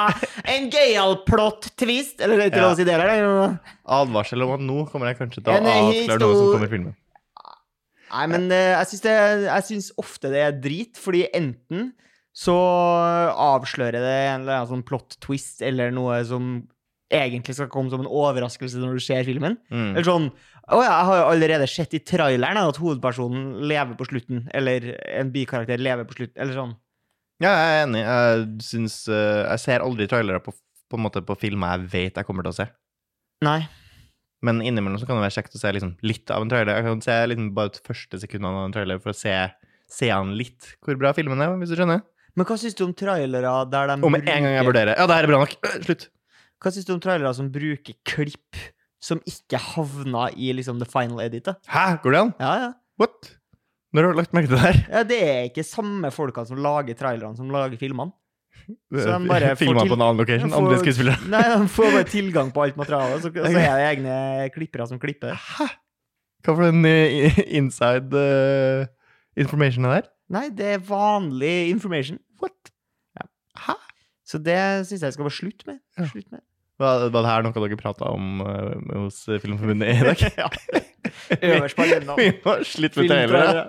En 0.50 0.66
gøyal 0.74 1.20
plot 1.28 1.70
twist. 1.78 2.18
Eller 2.22 2.40
det 2.40 2.48
er 2.48 2.54
ikke 2.54 2.64
lov 2.64 2.74
å 2.74 2.80
si 2.80 2.88
det, 2.88 2.96
eller? 2.98 3.60
Advarsel 4.00 4.48
om 4.48 4.56
at 4.56 4.66
nå 4.66 4.80
kommer 4.90 5.12
jeg 5.12 5.20
kanskje 5.22 5.44
til 5.46 5.54
å 5.54 5.62
avsløre 5.62 6.24
noe 6.24 6.40
som 6.40 6.52
kommer 6.56 6.70
i 6.72 6.74
filmen. 6.74 6.98
Nei, 8.12 8.26
men 8.28 8.50
eh, 8.52 8.76
jeg 8.76 9.68
syns, 9.70 9.92
ofte 10.02 10.32
det 10.34 10.42
er 10.44 10.58
drit, 10.60 10.98
fordi 11.00 11.24
enten 11.38 11.92
så 12.36 12.56
avslører 13.32 14.00
det 14.00 14.18
en 14.32 14.44
eller 14.44 14.58
annen 14.58 14.70
sånn 14.70 14.86
plot 14.88 15.18
twist 15.24 15.62
eller 15.68 15.92
noe 15.96 16.22
som 16.28 16.54
egentlig 17.12 17.58
skal 17.58 17.70
komme 17.72 17.92
som 17.92 18.04
en 18.04 18.10
overraskelse 18.10 18.80
når 18.80 18.98
du 18.98 19.04
ser 19.04 19.26
filmen. 19.28 19.58
Mm. 19.72 19.92
Eller 19.94 20.08
sånn 20.08 20.30
Å 20.70 20.78
ja, 20.78 20.92
jeg 20.92 21.08
har 21.10 21.18
jo 21.20 21.28
allerede 21.32 21.68
sett 21.70 21.94
i 21.98 22.02
traileren 22.06 22.62
at 22.62 22.78
hovedpersonen 22.80 23.64
lever 23.68 23.98
på 23.98 24.08
slutten. 24.08 24.44
Eller 24.56 24.92
en 25.18 25.32
bikarakter 25.34 25.82
lever 25.82 26.06
på 26.08 26.20
slutten. 26.20 26.38
Eller 26.44 26.58
sånn. 26.58 26.76
Ja, 27.42 27.52
jeg 27.58 27.72
er 27.80 27.86
enig. 27.88 28.04
Jeg 28.06 28.46
synes, 28.68 28.98
eh, 29.10 29.42
Jeg 29.50 29.64
ser 29.64 29.86
aldri 29.86 30.08
trailere 30.08 30.44
på, 30.44 30.54
på, 30.92 31.02
på 31.02 31.40
filmer 31.42 31.80
jeg 31.80 31.90
vet 31.96 32.20
jeg 32.22 32.28
kommer 32.28 32.46
til 32.46 32.54
å 32.54 32.60
se. 32.62 32.68
Nei. 33.42 33.64
Men 34.46 34.62
innimellom 34.62 35.02
så 35.02 35.06
kan 35.10 35.18
det 35.18 35.26
være 35.26 35.38
kjekt 35.38 35.58
å 35.58 35.62
se 35.62 35.74
liksom 35.74 35.96
litt 36.06 36.32
av 36.34 36.46
en 36.46 36.50
trailer. 36.50 36.78
Jeg 36.78 36.88
kan 36.88 37.04
se 37.06 37.18
liksom 37.30 37.52
bare 37.58 37.74
de 37.76 37.84
første 37.86 38.22
sekundene 38.22 38.62
av 38.62 38.70
en 38.70 38.76
trailer 38.78 39.02
for 39.02 39.14
å 39.14 39.18
se, 39.18 39.36
se 39.92 40.10
an 40.14 40.34
litt 40.38 40.76
hvor 40.82 40.98
bra 41.02 41.12
filmen 41.18 41.42
er, 41.42 41.54
hvis 41.62 41.74
du 41.74 41.78
skjønner. 41.78 42.02
Men 42.38 42.48
hva 42.48 42.56
syns 42.58 42.78
du 42.78 42.86
om 42.86 42.94
trailere 42.96 43.52
der 43.70 43.90
de 43.92 43.98
Om 44.08 44.16
en 44.18 44.24
gang 44.24 44.46
jeg 44.54 44.64
vurderer 44.66 44.96
Ja, 44.96 45.04
det 45.10 45.18
her 45.18 45.28
er 45.28 45.32
bra 45.34 45.42
nok. 45.44 45.56
Slutt. 45.84 46.08
Hva 46.62 46.72
syns 46.72 46.88
du 46.88 46.94
om 46.96 47.02
trailere 47.04 47.34
som 47.36 47.50
bruker 47.52 47.98
klipp 48.08 48.62
som 49.02 49.22
ikke 49.28 49.58
havna 49.58 50.28
i 50.38 50.52
liksom 50.54 50.80
the 50.82 50.88
final 50.90 51.22
edit? 51.24 51.46
da? 51.50 51.56
Hæ, 51.72 51.86
går 52.04 52.16
det 52.16 52.20
an? 52.26 52.34
Ja, 52.40 52.52
ja. 52.68 52.72
What? 53.02 53.32
Når 53.92 54.06
har 54.08 54.14
du 54.14 54.20
lagt 54.22 54.34
merke 54.38 54.48
til 54.52 54.56
det 54.60 54.64
her? 54.68 54.82
ja. 54.94 55.04
Det 55.10 55.18
er 55.26 55.40
ikke 55.50 55.66
samme 55.68 56.12
folka 56.16 56.46
som 56.48 56.60
lager 56.62 56.96
trailerne, 57.00 57.36
som 57.36 57.50
lager 57.52 57.80
filmene. 57.82 58.14
Så 58.94 59.08
de 59.18 59.28
bare 59.28 59.50
får 59.58 59.64
Filma 59.66 59.84
på 59.90 59.96
en 59.98 60.04
annen 60.06 60.22
location? 60.22 60.52
Får- 60.54 60.62
Andre 60.62 60.78
skuespillere? 60.84 61.18
Nei, 61.34 61.42
de 61.50 61.68
får 61.74 61.92
bare 61.98 62.08
tilgang 62.08 62.52
på 62.56 62.64
alt 62.64 62.78
materialet, 62.80 63.24
så, 63.26 63.32
så 63.34 63.50
er 63.50 63.78
det 63.82 63.88
egne 63.90 64.16
klippere 64.56 64.86
som 64.88 65.02
klipper 65.02 65.34
det. 65.34 65.40
Hæ? 65.58 65.68
Hva 66.46 66.56
for 66.58 66.66
en 66.70 66.86
eh, 66.90 67.42
inside 67.58 68.18
uh, 68.18 68.86
information 69.38 69.86
er 69.90 69.98
der? 70.00 70.08
Nei, 70.32 70.46
det 70.56 70.70
er 70.78 70.86
vanlig 70.88 71.70
information. 71.74 72.18
What? 72.42 72.72
Ja. 73.20 73.26
Hæ? 73.66 73.76
Så 74.32 74.40
det 74.40 74.58
syns 74.88 75.04
jeg 75.04 75.14
skal 75.18 75.28
være 75.28 75.36
slutt 75.42 75.66
med. 75.68 75.82
Slutt 76.08 76.30
med. 76.32 76.46
Var, 76.82 77.08
var 77.14 77.26
det 77.26 77.30
her 77.30 77.46
noe 77.46 77.54
dere 77.56 77.78
prata 77.80 78.10
om 78.10 78.42
uh, 78.42 79.04
hos 79.04 79.24
Filmforbundet 79.30 79.92
i 79.94 80.06
dag? 80.08 80.24
ja. 80.42 80.50
Øverst 81.38 81.78
på 81.78 81.86
agendaen. 81.86 82.18
Vi 82.18 82.32
må 82.42 82.56
slitt 82.66 82.98
med 82.98 83.12
det 83.12 83.20
hele. 83.26 83.66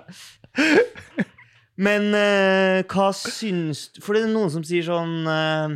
Men 1.87 2.09
uh, 2.13 2.81
hva 2.89 3.09
syns 3.17 3.87
du 3.95 4.01
For 4.03 4.13
det 4.13 4.27
er 4.27 4.33
noen 4.33 4.51
som 4.53 4.65
sier 4.65 4.85
sånn 4.85 5.25
eh, 5.25 5.73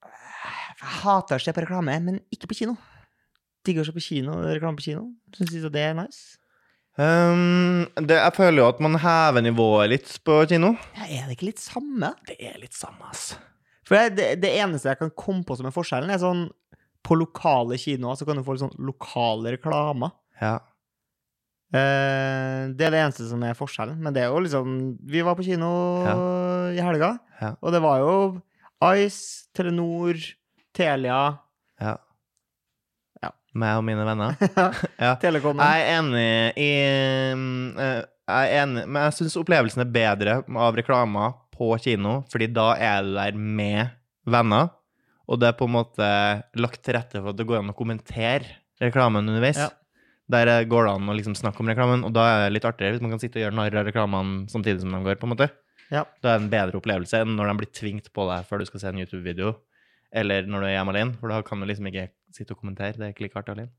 Jeg 0.00 0.92
hater 1.02 1.36
å 1.36 1.44
se 1.44 1.52
på 1.52 1.64
reklame, 1.64 1.98
men 2.06 2.20
ikke 2.32 2.48
på 2.50 2.56
kino. 2.62 2.76
Digger 3.66 3.84
å 3.84 3.90
se 3.90 3.96
på 3.96 4.04
kino, 4.04 4.38
reklame 4.46 4.80
på 4.80 4.86
kino. 4.88 5.10
Syns 5.36 5.52
du 5.52 5.68
det 5.68 5.84
er 5.90 5.98
nice. 5.98 6.38
Um, 7.00 7.86
det, 8.00 8.16
jeg 8.16 8.34
føler 8.36 8.60
jo 8.60 8.70
at 8.72 8.80
man 8.82 8.98
hever 9.00 9.44
nivået 9.44 9.92
litt 9.92 10.16
på 10.26 10.40
kino. 10.50 10.74
Ja, 10.96 11.06
er 11.06 11.28
det 11.28 11.36
ikke 11.36 11.50
litt 11.52 11.62
samme? 11.62 12.14
Det 12.28 12.36
er 12.40 12.56
litt 12.60 12.76
samme, 12.76 13.12
ass. 13.12 13.34
For 13.88 13.96
det, 13.96 14.16
det, 14.18 14.26
det 14.42 14.50
eneste 14.60 14.90
jeg 14.92 14.98
kan 15.00 15.12
komme 15.16 15.44
på 15.48 15.56
som 15.58 15.66
er 15.70 15.74
forskjellen, 15.74 16.10
er 16.12 16.20
sånn 16.22 16.46
På 17.06 17.16
lokale 17.16 17.78
kinoer 17.80 18.18
så 18.20 18.26
kan 18.28 18.36
du 18.36 18.44
få 18.44 18.54
litt 18.54 18.64
sånn 18.66 18.76
lokale 18.84 19.54
reklamer. 19.56 20.12
Ja. 20.40 20.58
Eh, 21.70 22.66
det 22.74 22.86
er 22.88 22.92
det 22.94 23.00
eneste 23.04 23.28
som 23.30 23.42
er 23.46 23.54
forskjellen. 23.58 23.98
Men 24.02 24.14
det 24.16 24.24
er 24.24 24.32
jo 24.32 24.42
liksom 24.44 24.76
Vi 25.10 25.22
var 25.26 25.36
på 25.38 25.44
kino 25.46 25.70
i 26.70 26.78
helga, 26.82 27.16
Ja. 27.40 27.54
og 27.60 27.72
det 27.74 27.80
var 27.82 27.98
jo 28.02 28.14
Ice, 28.96 29.48
Telenor, 29.56 30.16
Telia 30.76 31.38
ja. 31.80 31.96
Ja. 33.22 33.30
Meg 33.54 33.76
og 33.80 33.84
mine 33.88 34.04
venner. 34.06 34.36
Ja. 35.00 35.14
Telekom. 35.20 35.58
Jeg 35.58 35.82
er 35.82 35.98
enig 35.98 36.28
i 36.60 36.70
eh, 36.84 38.02
Jeg 38.30 38.52
er 38.52 38.62
enig, 38.62 38.84
men 38.86 39.02
jeg 39.08 39.16
syns 39.18 39.36
opplevelsen 39.40 39.82
er 39.82 39.90
bedre 39.90 40.36
av 40.46 40.76
reklamer 40.78 41.32
på 41.60 41.68
kino, 41.84 42.22
fordi 42.32 42.48
da 42.56 42.70
er 42.80 43.04
du 43.04 43.12
der 43.18 43.36
med 43.36 43.92
venner, 44.24 44.72
og 45.30 45.38
det 45.42 45.50
er 45.50 45.58
på 45.58 45.68
en 45.68 45.76
måte 45.76 46.06
lagt 46.58 46.80
til 46.86 46.96
rette 46.96 47.20
for 47.20 47.34
at 47.34 47.38
det 47.38 47.46
går 47.46 47.60
an 47.60 47.72
å 47.72 47.76
kommentere 47.76 48.56
reklamen 48.80 49.28
underveis. 49.28 49.60
Ja. 49.60 49.68
Der 50.30 50.64
går 50.70 50.86
det 50.86 50.92
an 50.94 51.10
å 51.10 51.14
liksom 51.18 51.34
snakke 51.38 51.62
om 51.62 51.70
reklamen, 51.70 52.04
og 52.06 52.14
da 52.14 52.26
er 52.30 52.44
det 52.44 52.54
litt 52.56 52.66
artigere 52.68 52.96
hvis 52.96 53.04
man 53.04 53.12
kan 53.12 53.22
sitte 53.22 53.40
og 53.40 53.44
gjøre 53.44 53.58
narr 53.58 53.76
av 53.80 53.88
reklamene 53.88 54.46
samtidig 54.50 54.82
som 54.82 54.94
de 54.94 55.02
går, 55.04 55.18
på 55.20 55.28
en 55.28 55.34
måte. 55.34 55.50
Ja. 55.90 56.04
Da 56.22 56.32
er 56.32 56.38
det 56.38 56.44
en 56.44 56.52
bedre 56.52 56.78
opplevelse 56.78 57.22
enn 57.24 57.34
når 57.38 57.50
de 57.50 57.56
blir 57.60 57.72
tvingt 57.74 58.12
på 58.14 58.26
deg 58.30 58.46
før 58.46 58.62
du 58.62 58.68
skal 58.68 58.82
se 58.82 58.92
en 58.92 59.00
YouTube-video, 59.02 59.56
eller 60.22 60.46
når 60.46 60.62
du 60.62 60.68
er 60.68 60.76
hjemme 60.76 60.94
alene, 60.94 61.16
for 61.18 61.34
da 61.34 61.40
kan 61.46 61.62
du 61.62 61.66
liksom 61.66 61.90
ikke 61.90 62.08
sitte 62.34 62.54
og 62.54 62.62
kommentere. 62.62 62.94
Det 62.96 63.08
er 63.08 63.14
ikke 63.14 63.26
like 63.26 63.42
artig 63.42 63.56
alene. 63.56 63.74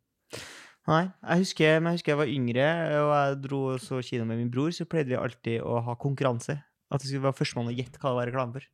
Nei, 0.89 1.03
jeg 1.05 1.43
husker, 1.43 1.77
jeg 1.77 1.95
husker 1.95 2.15
jeg 2.15 2.19
var 2.19 2.31
yngre, 2.33 2.67
og 2.99 3.11
jeg 3.13 3.39
dro 3.43 3.61
og 3.75 3.81
så 3.83 3.99
kino 4.03 4.25
med 4.27 4.39
min 4.39 4.51
bror, 4.51 4.71
så 4.75 4.87
pleide 4.89 5.13
vi 5.13 5.19
alltid 5.19 5.63
å 5.63 5.79
ha 5.85 5.95
konkurranse. 5.99 6.57
At 6.91 6.99
det 6.99 7.07
skulle 7.07 7.23
være 7.23 7.39
førstemann 7.39 7.71
å 7.71 7.75
gjette 7.75 8.01
hva 8.01 8.11
det 8.11 8.19
var 8.19 8.29
reklame 8.29 8.59
for. 8.59 8.67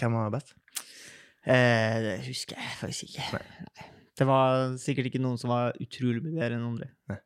Hvem 0.00 0.16
var 0.16 0.32
best? 0.32 0.56
Eh, 1.46 1.98
det 2.02 2.16
husker 2.26 2.58
jeg 2.58 2.78
faktisk 2.80 3.12
ikke. 3.12 3.28
Nei. 3.36 3.90
Det 4.16 4.24
var 4.24 4.72
sikkert 4.80 5.10
ikke 5.10 5.20
noen 5.20 5.36
som 5.38 5.52
var 5.52 5.76
utrolig 5.82 6.24
mye 6.24 6.38
bedre 6.38 6.56
enn 6.56 6.66
andre. 6.70 6.88
Nei. 7.12 7.20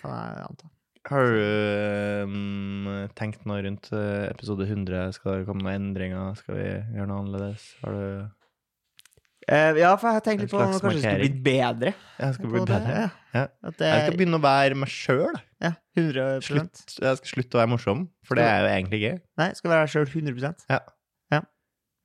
Kan 0.00 0.14
jeg 0.16 0.46
anta. 0.46 0.72
Har 1.08 1.24
du 1.24 1.44
um, 2.28 2.88
tenkt 3.16 3.44
noe 3.48 3.62
rundt 3.64 3.88
øh, 3.96 4.26
episode 4.28 4.66
100? 4.66 5.14
Skal 5.16 5.40
det 5.40 5.46
komme 5.48 5.64
noen 5.64 5.86
endringer? 5.88 6.34
Skal 6.40 6.58
vi 6.58 6.66
gjøre 6.66 7.08
noe 7.08 7.22
annerledes? 7.22 7.68
Har 7.84 7.96
du 7.96 8.37
Eh, 9.48 9.78
ja, 9.80 9.94
for 9.96 10.12
jeg 10.12 10.24
tenkte 10.26 10.44
litt 10.44 10.52
på 10.52 10.58
om 10.60 10.72
det 10.74 10.80
kanskje 10.82 11.00
skulle 11.00 11.20
blitt 11.22 11.38
bedre. 11.46 11.92
Jeg 12.20 12.36
skal 12.36 12.50
bli 12.52 12.60
det. 12.60 12.68
bedre. 12.68 12.98
Ja. 12.98 13.08
Ja. 13.32 13.44
At 13.64 13.78
det, 13.80 13.88
Jeg 13.88 14.04
skal 14.04 14.18
begynne 14.18 14.38
å 14.40 14.44
være 14.44 14.76
meg 14.76 14.92
sjøl. 14.92 15.38
ja, 15.64 15.72
100 15.96 16.44
Slutt, 16.44 16.84
jeg 17.00 17.20
skal 17.20 17.32
slutte 17.32 17.56
å 17.56 17.60
være 17.62 17.72
morsom, 17.72 18.04
for 18.28 18.40
det 18.40 18.44
er 18.44 18.60
jo 18.60 18.68
egentlig 18.74 19.00
gøy. 19.04 19.16
Nei, 19.40 19.48
skal 19.56 19.72
være 19.72 19.86
deg 19.86 19.94
sjøl 19.94 20.08
100 20.28 20.94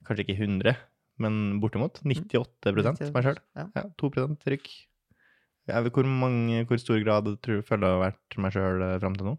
Kanskje 0.04 0.26
ikke 0.26 0.36
100, 0.36 0.74
men 1.24 1.36
bortimot. 1.64 2.02
98 2.04 2.74
meg 3.16 3.24
sjøl. 3.24 3.38
Ja. 3.56 3.70
Ja, 3.72 3.84
2% 4.02 4.42
trykk. 4.44 4.68
Jeg 5.72 5.86
vet 5.86 5.96
hvor, 5.96 6.08
mange, 6.12 6.66
hvor 6.68 6.80
stor 6.82 7.00
grad 7.06 7.30
tror 7.40 7.62
du 7.62 7.68
føler 7.68 7.86
det 7.86 7.92
har 7.94 8.02
vært 8.02 8.38
meg 8.44 8.56
sjøl 8.56 8.84
fram 9.00 9.16
til 9.16 9.30
nå? 9.32 9.38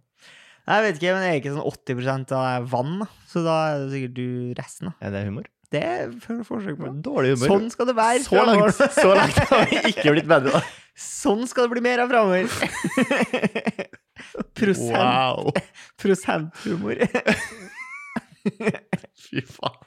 Jeg 0.65 0.85
vet 0.87 0.97
ikke, 0.97 1.13
men 1.13 1.27
jeg 1.27 1.35
er 1.35 1.43
ikke 1.43 1.53
sånn 1.53 1.67
80% 1.69 2.33
av 2.39 2.71
vann. 2.73 3.05
Så 3.29 3.43
da 3.45 3.59
er 3.75 3.83
det 3.83 3.91
sikkert 3.93 4.15
du 4.17 4.29
resten, 4.57 4.89
da. 4.89 4.95
Er 5.05 5.13
det 5.13 5.27
humor? 5.29 5.51
Det 5.73 5.81
er 5.83 6.11
forsøk 6.45 6.77
på. 6.79 6.91
Dårlig 7.03 7.35
humør. 7.37 7.49
Sånn 7.55 7.71
skal 7.73 7.87
det 7.91 7.95
være. 7.97 8.23
så 8.27 8.45
langt, 8.47 8.75
så 8.95 9.15
langt 9.17 9.39
har 9.51 9.65
vi 9.71 9.81
ikke 9.93 10.13
blitt 10.15 10.29
bedre. 10.31 10.53
da. 10.59 10.61
Sånn 11.05 11.47
skal 11.51 11.67
det 11.67 11.73
bli 11.75 11.83
mer 11.83 12.05
av 12.05 12.13
framover. 12.13 12.47
Prosent, 14.55 14.95
Wow. 14.95 15.51
Prosenthumor. 16.01 17.01
Fy 19.25 19.43
faen. 19.49 19.81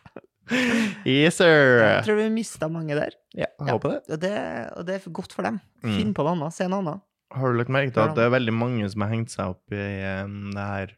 Yes, 1.08 1.38
sir. 1.42 1.82
Jeg 1.84 2.04
tror 2.08 2.20
vi 2.22 2.28
mista 2.32 2.70
mange 2.72 2.96
der. 2.96 3.16
Ja, 3.36 3.48
jeg 3.48 3.68
Ja. 3.68 3.74
håper 3.76 3.90
det. 3.98 4.02
Og 4.16 4.20
det, 4.24 4.34
og 4.78 4.86
det 4.88 4.96
er 4.96 5.10
godt 5.12 5.34
for 5.36 5.44
dem. 5.48 5.60
Mm. 5.84 5.96
Finn 5.98 6.14
på 6.16 6.24
noe 6.24 6.36
annet. 6.38 6.56
Se 6.56 6.68
noe 6.72 6.80
annet. 6.84 7.04
Har 7.36 7.52
du 7.52 7.58
lagt 7.60 7.70
merke 7.76 7.92
til 7.92 8.04
at 8.06 8.16
det 8.16 8.24
er 8.24 8.32
veldig 8.32 8.54
mange 8.56 8.88
som 8.90 9.04
har 9.04 9.10
hengt 9.12 9.32
seg 9.34 9.52
opp 9.52 9.76
i 9.76 9.84
um, 10.24 10.38
det 10.56 10.64
her 10.64 10.94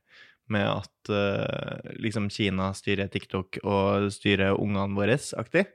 med 0.53 0.65
at 0.67 1.11
uh, 1.13 1.91
liksom 2.01 2.29
Kina 2.33 2.71
styrer 2.77 3.09
TikTok 3.11 3.61
og 3.63 4.09
styrer 4.13 4.57
ungene 4.59 4.97
våre 4.97 5.19
aktig. 5.39 5.67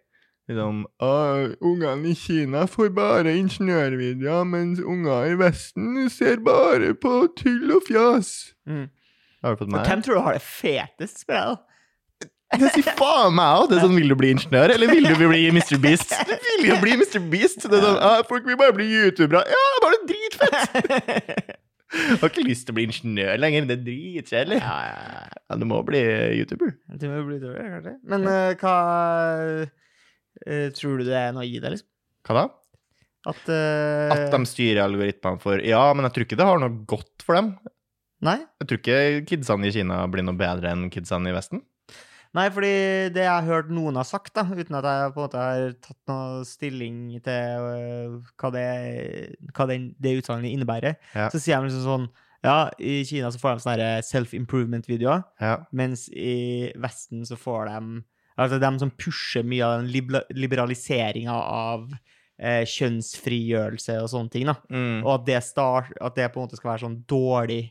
Liksom 0.45 0.83
«Ah, 1.01 1.47
Ungene 1.65 2.11
i 2.11 2.15
Kina 2.19 2.67
får 2.69 2.91
bare 2.93 3.33
ingeniørvideoer, 3.39 4.45
mens 4.45 4.83
unger 4.85 5.31
i 5.31 5.39
Vesten 5.41 6.11
ser 6.13 6.43
bare 6.45 6.93
på 7.01 7.23
tull 7.39 7.73
og 7.73 7.87
fjas. 7.87 8.35
Mm. 8.69 8.91
Har 9.41 9.55
du 9.55 9.63
fått 9.63 9.71
meg? 9.71 9.79
med 9.79 9.89
hvem 9.89 10.05
tror 10.05 10.19
du 10.19 10.25
har 10.27 10.37
det 10.37 10.45
fetest, 10.45 11.25
spør 11.25 11.41
jeg? 11.41 11.63
Det 12.55 12.71
sier 12.71 12.95
faen 12.95 13.33
meg 13.35 13.57
òg! 13.57 13.71
Det 13.71 13.79
er 13.79 13.87
sånn, 13.87 13.97
Vil 13.99 14.13
du 14.13 14.17
bli 14.21 14.31
ingeniør, 14.35 14.77
eller 14.77 14.93
vil 14.93 15.09
du 15.09 15.17
bli 15.17 15.41
Mr. 15.49 15.81
Beast? 15.83 16.13
Du 16.29 16.35
vil 16.61 16.69
jo 16.69 16.79
bli 16.85 16.95
Mr. 17.01 17.19
Beast! 17.33 17.65
Det 17.65 17.81
er 17.81 17.87
sånn, 17.89 17.99
ah, 17.99 18.21
Folk 18.29 18.47
vil 18.47 18.61
bare 18.61 18.77
bli 18.77 18.87
youtubere. 18.93 19.43
Ja, 19.49 19.65
bare 19.83 20.03
dritfett! 20.13 21.55
Jeg 21.95 22.19
har 22.21 22.31
ikke 22.31 22.47
lyst 22.47 22.67
til 22.67 22.75
å 22.75 22.79
bli 22.79 22.87
ingeniør 22.89 23.39
lenger. 23.41 23.69
Det 23.71 23.77
er 23.79 23.85
dritkjedelig. 23.87 24.59
Ja, 24.61 24.77
ja, 24.89 25.01
ja. 25.15 25.41
Ja, 25.45 25.59
du 25.61 25.67
må 25.71 25.81
bli 25.87 26.01
youtuber. 26.41 26.75
Du 26.91 27.07
må 27.11 27.21
bli 27.29 27.39
YouTuber, 27.39 27.71
kanskje. 27.77 27.95
Men 28.11 28.29
uh, 28.29 28.51
hva 28.61 28.77
uh, 29.55 30.69
Tror 30.75 31.01
du 31.01 31.07
det 31.07 31.19
er 31.21 31.35
noe 31.37 31.47
i 31.47 31.61
det, 31.63 31.75
liksom? 31.77 31.91
Hva 32.27 32.39
da? 32.41 32.45
At, 33.31 33.45
uh, 33.49 34.11
At 34.13 34.35
de 34.35 34.41
styrer 34.49 34.83
algoritmene 34.85 35.41
for 35.41 35.63
Ja, 35.65 35.87
men 35.97 36.09
jeg 36.09 36.17
tror 36.17 36.27
ikke 36.27 36.41
det 36.41 36.49
har 36.49 36.61
noe 36.61 36.83
godt 36.91 37.25
for 37.25 37.39
dem. 37.39 37.55
Nei? 38.25 38.39
Jeg 38.61 38.69
tror 38.71 38.81
ikke 38.81 38.99
kidsene 39.29 39.69
i 39.69 39.75
Kina 39.75 40.03
blir 40.11 40.27
noe 40.27 40.37
bedre 40.39 40.73
enn 40.73 40.91
kidsene 40.93 41.31
i 41.31 41.37
Vesten. 41.37 41.63
Nei, 42.35 42.49
fordi 42.51 42.71
det 43.15 43.23
jeg 43.23 43.31
har 43.31 43.47
hørt 43.47 43.69
noen 43.71 43.95
har 43.95 44.05
sagt, 44.09 44.33
da, 44.35 44.43
uten 44.43 44.75
at 44.75 44.85
jeg 44.89 45.13
på 45.15 45.21
en 45.21 45.27
måte 45.29 45.39
har 45.39 45.73
tatt 45.85 45.99
noe 46.11 46.45
stilling 46.49 46.97
til 47.23 47.67
uh, 47.69 48.17
hva 48.43 48.51
det, 48.51 48.65
hva 49.55 49.67
den, 49.71 49.95
det 50.03 50.17
utsagnet 50.19 50.51
innebærer, 50.51 50.97
Ja. 51.15 51.29
så 51.31 51.39
sier 51.39 51.61
de 51.63 51.69
liksom 51.71 51.85
sånn 51.87 52.09
Ja, 52.45 52.69
i 52.77 53.05
Kina 53.09 53.31
så 53.33 53.39
får 53.41 53.55
de 53.57 53.63
sånne 53.65 53.87
self-improvement-videoer, 54.05 55.23
Ja. 55.41 55.55
mens 55.73 56.09
i 56.13 56.73
Vesten 56.77 57.23
så 57.25 57.39
får 57.41 57.71
de 57.71 58.03
Altså 58.37 58.59
de 58.59 58.79
som 58.83 58.91
pusher 58.91 59.45
mye 59.47 59.63
av 59.63 59.81
den 59.81 59.93
libla- 59.95 60.25
liberaliseringa 60.35 61.31
av 61.33 61.93
eh, 62.43 62.65
kjønnsfrigjørelse 62.67 63.95
og 64.03 64.09
sånne 64.11 64.31
ting, 64.35 64.47
da. 64.51 64.57
Mm. 64.75 65.05
Og 65.07 65.21
at 65.21 65.27
det, 65.29 65.37
start, 65.47 65.93
at 66.03 66.17
det 66.19 66.33
på 66.35 66.41
en 66.43 66.49
måte 66.49 66.59
skal 66.59 66.73
være 66.73 66.83
sånn 66.83 66.97
dårlig 67.07 67.71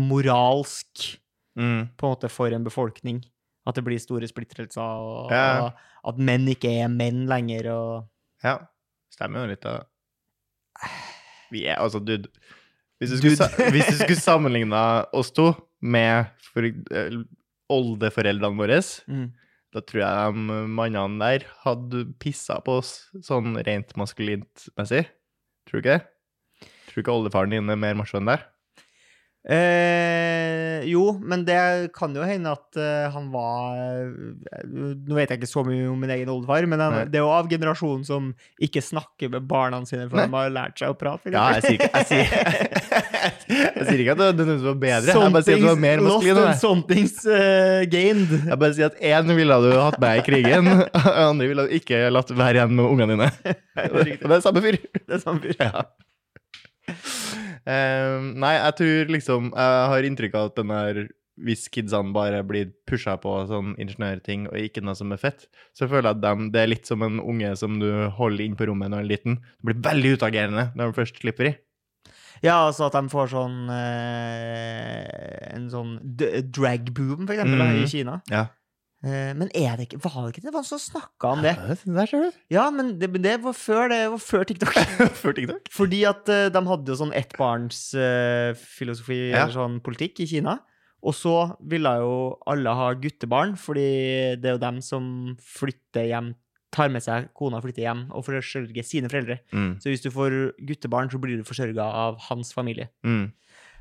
moralsk 0.00 1.18
Mm. 1.58 1.88
på 1.98 2.06
en 2.06 2.12
måte 2.14 2.28
for 2.30 2.48
en 2.54 2.62
befolkning. 2.64 3.20
At 3.68 3.76
det 3.76 3.84
blir 3.84 4.00
store 4.00 4.28
splittelser, 4.30 4.80
og, 4.80 5.32
Ja. 5.32 5.68
og 5.68 6.12
at 6.14 6.20
menn 6.24 6.48
ikke 6.48 6.70
er 6.82 6.88
menn 6.88 7.26
lenger, 7.28 7.70
og 7.74 8.08
Ja. 8.44 8.58
Stemmer 9.12 9.44
jo 9.44 9.52
litt, 9.52 9.64
da. 9.64 9.82
Vi 11.52 11.64
er 11.66 11.80
altså, 11.80 12.00
dude 12.04 12.28
Hvis 13.00 13.10
du 13.14 13.16
skulle, 13.18 13.70
hvis 13.74 13.86
du 13.86 13.96
skulle 14.00 14.20
sammenligna 14.20 15.06
oss 15.14 15.30
to 15.30 15.52
med 15.80 16.26
for, 16.42 16.66
eh, 16.66 17.14
oldeforeldrene 17.70 18.58
våre, 18.58 18.80
mm. 19.06 19.28
da 19.74 19.82
tror 19.86 20.00
jeg 20.02 20.34
de 20.34 20.56
mannene 20.66 21.20
der 21.22 21.46
hadde 21.62 22.08
pissa 22.18 22.58
på 22.64 22.80
oss 22.80 22.92
sånn 23.22 23.54
rent 23.68 23.94
maskulint-messig. 24.00 25.04
Tror 25.68 25.78
du 25.78 25.84
ikke 25.84 25.98
det? 25.98 26.08
Tror 26.88 26.96
du 26.96 27.02
ikke 27.04 27.14
oldefaren 27.14 27.54
din 27.54 27.70
er 27.70 27.78
mer 27.78 27.94
macho 27.94 28.18
enn 28.18 28.32
deg? 28.32 28.42
Eh, 29.54 30.84
Jo, 30.88 31.04
men 31.20 31.44
det 31.48 31.58
kan 31.96 32.14
jo 32.16 32.24
hende 32.26 32.52
at 32.54 32.78
uh, 32.78 33.08
han 33.14 33.28
var 33.32 33.78
eh, 33.78 34.62
Nå 34.68 35.16
vet 35.16 35.32
jeg 35.32 35.40
ikke 35.40 35.50
så 35.50 35.64
mye 35.66 35.88
om 35.90 35.98
min 36.00 36.12
egen 36.14 36.30
oldefar, 36.32 36.66
men 36.70 36.82
han, 36.82 36.98
det 37.10 37.20
er 37.20 37.24
jo 37.24 37.32
av 37.32 37.48
generasjonen 37.50 38.04
som 38.06 38.30
ikke 38.62 38.82
snakker 38.84 39.32
med 39.32 39.46
barna 39.48 39.80
sine 39.88 40.08
før 40.10 40.24
de 40.24 40.36
har 40.36 40.54
lært 40.54 40.80
seg 40.80 40.92
å 40.92 40.96
prate. 40.98 41.32
Ja, 41.32 41.48
jeg 41.56 41.64
sier 41.64 41.78
ikke, 41.78 41.90
jeg 41.94 42.08
sier, 42.08 42.26
jeg 43.78 43.86
sier 43.88 44.02
ikke 44.04 44.16
at 44.16 44.22
det 44.38 44.46
er 44.46 44.50
som 44.54 44.66
var 44.68 44.80
bedre. 44.82 45.14
Jeg 45.14 45.34
bare 45.36 45.46
sier 45.46 45.58
at 45.58 45.64
du 45.64 45.68
var 45.70 45.82
mer 45.82 46.04
lost 46.04 46.30
and 46.34 46.60
somethings 46.62 47.16
uh, 47.26 47.84
gained. 47.90 48.34
Jeg 48.36 48.60
bare 48.60 48.76
sier 48.76 48.92
at 48.92 49.00
én 49.00 49.36
ville 49.38 49.60
du 49.64 49.70
hatt 49.76 50.00
med 50.02 50.22
i 50.22 50.26
krigen, 50.26 50.72
og 50.74 51.08
andre 51.28 51.50
ville 51.50 51.68
du 51.68 51.78
ikke 51.78 52.04
latt 52.14 52.34
være 52.34 52.60
igjen 52.60 52.76
med 52.78 52.90
ungene 52.90 53.16
dine. 53.16 53.30
Og 53.88 54.02
det 54.04 54.18
er 54.18 54.44
samme 54.44 54.64
fyr. 54.64 54.78
Det 54.98 55.18
er 55.18 55.24
samme 55.24 55.42
fyr. 55.44 55.56
Ja. 55.62 55.86
Ehm, 57.66 58.34
nei, 58.38 58.54
jeg 58.56 58.74
tror 58.78 59.12
liksom 59.14 59.52
Jeg 59.54 59.86
har 59.92 60.06
inntrykk 60.06 60.34
av 60.38 60.50
at 60.50 60.58
den 60.60 60.72
her 60.74 61.00
Hvis 61.38 61.68
kidsene 61.72 62.14
bare 62.14 62.42
blir 62.46 62.72
pusha 62.88 63.16
på 63.20 63.32
sånn 63.50 63.74
ingeniørting 63.78 64.48
og 64.50 64.58
ikke 64.58 64.82
noe 64.82 64.98
som 64.98 65.14
er 65.14 65.20
fett, 65.22 65.46
så 65.76 65.86
føler 65.86 66.10
jeg 66.10 66.18
at 66.18 66.24
de, 66.24 66.48
det 66.54 66.62
er 66.62 66.70
litt 66.72 66.90
som 66.90 67.04
en 67.06 67.20
unge 67.22 67.52
som 67.60 67.78
du 67.78 67.86
holder 68.18 68.44
inn 68.44 68.58
på 68.58 68.66
rommet 68.66 68.90
når 68.90 69.04
du 69.04 69.06
er 69.06 69.12
liten. 69.12 69.38
Du 69.60 69.70
blir 69.70 69.78
veldig 69.86 70.16
utagerende 70.18 70.64
når 70.74 70.90
de 70.90 70.98
først 70.98 71.22
slipper 71.22 71.52
i. 71.52 71.54
Ja, 72.42 72.56
altså 72.66 72.88
at 72.88 72.96
de 72.98 73.10
får 73.10 73.32
sånn 73.32 73.70
eh, 73.74 75.54
En 75.56 75.70
sånn 75.72 75.96
drag 76.54 76.90
boom, 76.94 77.24
for 77.26 77.34
eksempel, 77.34 77.58
mm 77.58 77.70
-hmm. 77.70 77.82
i 77.84 77.88
Kina. 77.90 78.20
Ja. 78.30 78.44
Eh, 79.06 79.30
men 79.38 79.46
er 79.54 79.76
det 79.78 79.84
ikke 79.86 80.00
Var 80.02 80.14
det 80.24 80.30
ikke 80.32 80.42
det 80.48 80.52
var 80.56 80.64
som 80.66 80.80
snakka 80.82 81.28
om 81.36 81.42
det? 81.44 81.52
Der 81.86 82.06
ser 82.10 82.24
du. 82.24 82.30
Ja, 82.50 82.64
men 82.74 82.96
det, 82.98 83.06
det 83.22 83.36
var 83.44 83.54
før 83.54 83.86
det 83.92 84.00
var 84.10 84.18
før 84.22 84.42
TikTok. 84.48 84.74
Før 85.22 85.32
TikTok. 85.36 85.68
Fordi 85.70 86.00
at 86.08 86.26
uh, 86.26 86.48
de 86.50 86.60
hadde 86.72 86.90
jo 86.90 86.96
sånn 86.98 87.14
ettbarnsfilosofi, 87.14 89.20
Ja. 89.30 89.44
eller 89.44 89.54
sånn 89.54 89.78
politikk, 89.84 90.18
i 90.24 90.26
Kina. 90.30 90.56
Og 91.06 91.14
så 91.14 91.36
ville 91.62 91.92
jo 92.02 92.14
alle 92.50 92.72
ha 92.74 92.88
guttebarn, 92.98 93.54
fordi 93.60 93.86
det 94.42 94.48
er 94.50 94.56
jo 94.56 94.64
dem 94.66 94.80
som 94.82 95.04
flytter 95.38 96.08
hjem, 96.10 96.32
tar 96.74 96.88
med 96.92 97.00
seg 97.04 97.28
kona 97.38 97.56
og 97.60 97.64
flytter 97.64 97.84
hjem 97.86 98.02
og 98.10 98.24
forsørger 98.26 98.82
sine 98.84 99.08
foreldre. 99.08 99.36
Mm. 99.54 99.76
Så 99.80 99.88
hvis 99.92 100.02
du 100.04 100.10
får 100.12 100.30
guttebarn, 100.68 101.08
så 101.10 101.18
blir 101.22 101.36
du 101.38 101.44
forsørga 101.46 101.84
av 102.02 102.18
hans 102.26 102.50
familie. 102.52 102.86
Mm. 103.06 103.30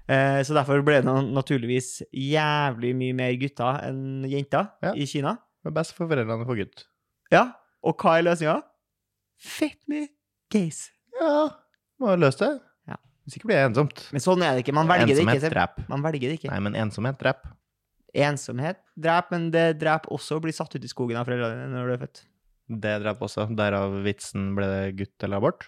Eh, 0.08 0.40
så 0.48 0.56
derfor 0.56 0.80
ble 0.88 1.02
det 1.04 1.14
naturligvis 1.36 2.02
jævlig 2.16 2.94
mye 2.96 3.16
mer 3.18 3.34
gutter 3.42 3.82
enn 3.90 4.24
jenter 4.32 4.70
Ja. 4.84 4.94
i 4.96 5.06
Kina. 5.06 5.34
Det 5.64 5.72
er 5.74 5.76
best 5.76 5.94
for 5.98 6.08
foreldrene 6.08 6.46
å 6.46 6.48
få 6.48 6.56
gutt. 6.56 6.86
Ja, 7.34 7.50
og 7.84 7.98
hva 8.00 8.18
er 8.20 8.24
løsninga? 8.30 8.62
Fett 9.38 9.82
mye 9.92 10.08
gays. 10.54 10.90
Ja, 11.20 11.50
må 12.00 12.14
jo 12.14 12.22
løst 12.24 12.40
det. 12.40 12.54
Ja. 12.88 12.96
Hvis 13.26 13.36
ikke 13.38 13.50
blir 13.52 13.60
det 13.60 13.68
ensomt. 13.74 14.06
Men 14.16 14.24
sånn 14.24 14.42
er 14.48 14.56
det 14.56 14.64
ikke. 14.64 14.74
Man 14.78 14.88
velger 14.88 15.08
det 15.12 15.18
Ensomhet 15.18 15.36
ikke. 15.42 15.50
Seb. 15.50 15.54
drep. 15.58 15.90
Man 15.92 16.02
velger 16.08 16.30
det 16.32 16.40
ikke. 16.40 16.50
Nei, 16.54 16.60
men 16.64 16.74
ensomhet 16.80 17.20
drep. 17.20 17.44
Ensomhet 18.18 18.80
dreper, 18.98 19.32
men 19.36 19.52
det 19.52 19.66
dreper 19.82 20.10
også 20.16 20.38
å 20.40 20.42
bli 20.42 20.54
satt 20.56 20.74
ut 20.78 20.84
i 20.84 20.90
skogen 20.90 21.20
av 21.20 21.28
foreldrene 21.28 21.68
dine 21.68 21.76
når 21.76 21.88
du 21.92 21.94
er 21.98 22.02
født. 22.08 22.22
Det 22.88 22.94
dreper 23.04 23.28
også. 23.28 23.46
Derav 23.60 23.98
vitsen 24.08 24.54
ble 24.56 24.66
det 24.72 24.96
gutt 25.04 25.24
eller 25.28 25.38
abort. 25.44 25.68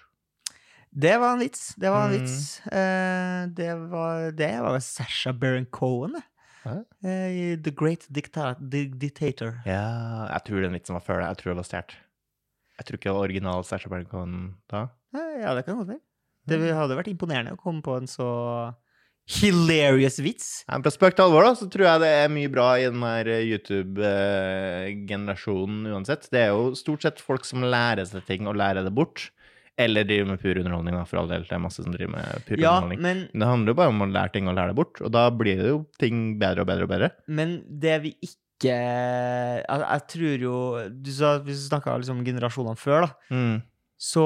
Det 0.91 1.17
var 1.21 1.33
en 1.35 1.39
vits. 1.43 1.75
Det 1.77 1.89
var 1.93 2.05
en 2.07 2.11
Mm. 2.11 2.21
vits. 2.21 2.61
Eh, 2.67 3.45
det 3.53 3.73
var 3.91 4.31
det 4.31 4.61
var 4.61 4.79
Sasha 4.79 5.33
Baron 5.33 5.65
Cohen, 5.65 6.21
det. 6.65 6.85
Eh, 7.05 7.57
The 7.63 7.71
Great 7.71 8.07
Dicta 8.09 8.55
Dictator. 8.59 9.61
Ja, 9.65 10.27
jeg 10.33 10.43
tror 10.45 10.61
den 10.61 10.73
vitsen 10.73 10.93
var 10.97 11.01
før 11.05 11.19
det. 11.21 11.27
Jeg 11.29 11.37
tror 11.37 11.49
det 11.53 11.57
var 11.61 11.69
stjålet. 11.69 11.95
Jeg 12.79 12.85
tror 12.85 12.95
ikke 12.97 13.09
det 13.09 13.13
var 13.15 13.23
original 13.27 13.63
Sasha 13.63 13.89
Baron 13.89 14.05
Cohen 14.05 14.55
da. 14.69 14.87
Eh, 15.15 15.39
Ja, 15.41 15.53
det 15.55 15.65
kan 15.65 15.77
godt 15.77 15.87
være. 15.87 15.99
Det 16.47 16.73
hadde 16.73 16.95
vært 16.97 17.07
imponerende 17.11 17.51
å 17.53 17.57
komme 17.61 17.81
på 17.83 17.95
en 17.97 18.07
så 18.07 18.73
hilarious 19.29 20.17
vits. 20.19 20.63
Men 20.67 20.81
På 20.81 20.89
spøk 20.89 21.13
til 21.15 21.23
alvor, 21.25 21.43
da, 21.45 21.53
så 21.53 21.67
tror 21.69 21.85
jeg 21.85 21.99
det 22.01 22.07
er 22.09 22.27
mye 22.33 22.49
bra 22.49 22.73
i 22.79 22.83
den 22.89 23.01
her 23.05 23.25
YouTube-generasjonen 23.45 25.85
uansett. 25.93 26.25
Det 26.31 26.41
er 26.47 26.51
jo 26.53 26.71
stort 26.77 27.05
sett 27.05 27.21
folk 27.21 27.45
som 27.45 27.61
lærer 27.65 28.05
seg 28.09 28.25
ting 28.27 28.47
og 28.49 28.57
lærer 28.59 28.85
det 28.87 28.93
bort. 28.95 29.27
Eller 29.79 30.03
driver 30.03 30.27
med 30.33 30.41
pur 30.41 30.57
underholdning, 30.59 30.95
da, 30.99 31.05
for 31.07 31.21
all 31.21 31.29
del. 31.31 31.45
Det 31.47 31.55
er 31.55 31.61
masse 31.63 31.83
som 31.85 31.93
driver 31.95 32.11
med 32.17 32.43
pur 32.45 32.59
Ja, 32.59 32.73
underholdning. 32.81 32.99
men, 33.05 33.21
Men 33.31 33.39
det 33.45 33.47
handler 33.47 33.71
jo 33.73 33.77
bare 33.79 33.93
om 33.93 34.01
å 34.03 34.09
lære 34.11 34.33
ting 34.33 34.49
og 34.51 34.55
lære 34.57 34.73
det 34.73 34.75
bort, 34.81 34.99
og 35.01 35.11
da 35.15 35.29
blir 35.31 35.57
det 35.61 35.69
jo 35.71 35.79
ting 36.01 36.37
bedre 36.41 36.65
og 36.65 36.67
bedre 36.67 36.83
og 36.83 36.89
bedre. 36.91 37.11
men 37.27 37.63
det 37.79 38.01
vi 38.03 38.11
ikke 38.21 38.35
jeg, 38.67 39.63
jeg 39.69 40.01
tror 40.11 40.41
jo 40.43 40.55
du 40.91 41.11
sa, 41.15 41.37
Hvis 41.39 41.61
du 41.63 41.69
snakka 41.69 41.93
liksom 42.01 42.17
om 42.19 42.25
generasjonene 42.27 42.75
før, 42.77 43.05
da, 43.07 43.11
Mm. 43.31 43.61
så 43.97 44.25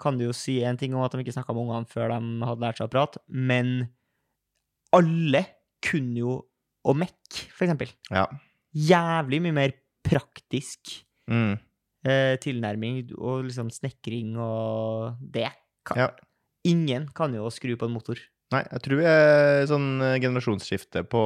kan 0.00 0.18
du 0.18 0.26
jo 0.26 0.32
si 0.36 0.58
en 0.64 0.76
ting 0.76 0.92
om 0.94 1.02
at 1.04 1.12
de 1.12 1.24
ikke 1.24 1.32
snakka 1.32 1.54
med 1.56 1.64
ungene 1.64 1.88
før 1.88 2.08
de 2.12 2.44
hadde 2.44 2.60
lært 2.60 2.76
seg 2.76 2.88
å 2.88 2.92
prate, 2.92 3.18
men 3.28 3.88
alle 4.96 5.44
kunne 5.84 6.20
jo 6.22 6.36
å 6.86 6.94
mekke, 6.94 7.48
for 7.56 7.66
eksempel. 7.66 7.88
Ja. 8.12 8.26
Jævlig 8.76 9.40
mye 9.42 9.56
mer 9.62 9.72
praktisk 10.06 11.02
Mm. 11.28 11.56
Eh, 12.06 12.36
tilnærming 12.42 13.02
og 13.18 13.44
liksom 13.50 13.68
snekring 13.74 14.36
og 14.38 15.18
det. 15.20 15.50
Kan, 15.86 15.98
Ja. 16.06 16.08
Ingen 16.66 17.10
kan 17.14 17.34
jo 17.34 17.46
skru 17.54 17.76
på 17.78 17.86
en 17.86 17.94
motor. 17.94 18.18
Nei, 18.54 18.60
jeg 18.70 18.82
tror 18.82 18.98
vi 19.00 19.04
er 19.10 19.64
sånn 19.66 19.86
eh, 20.06 20.16
generasjonsskifte 20.22 21.00
på 21.10 21.20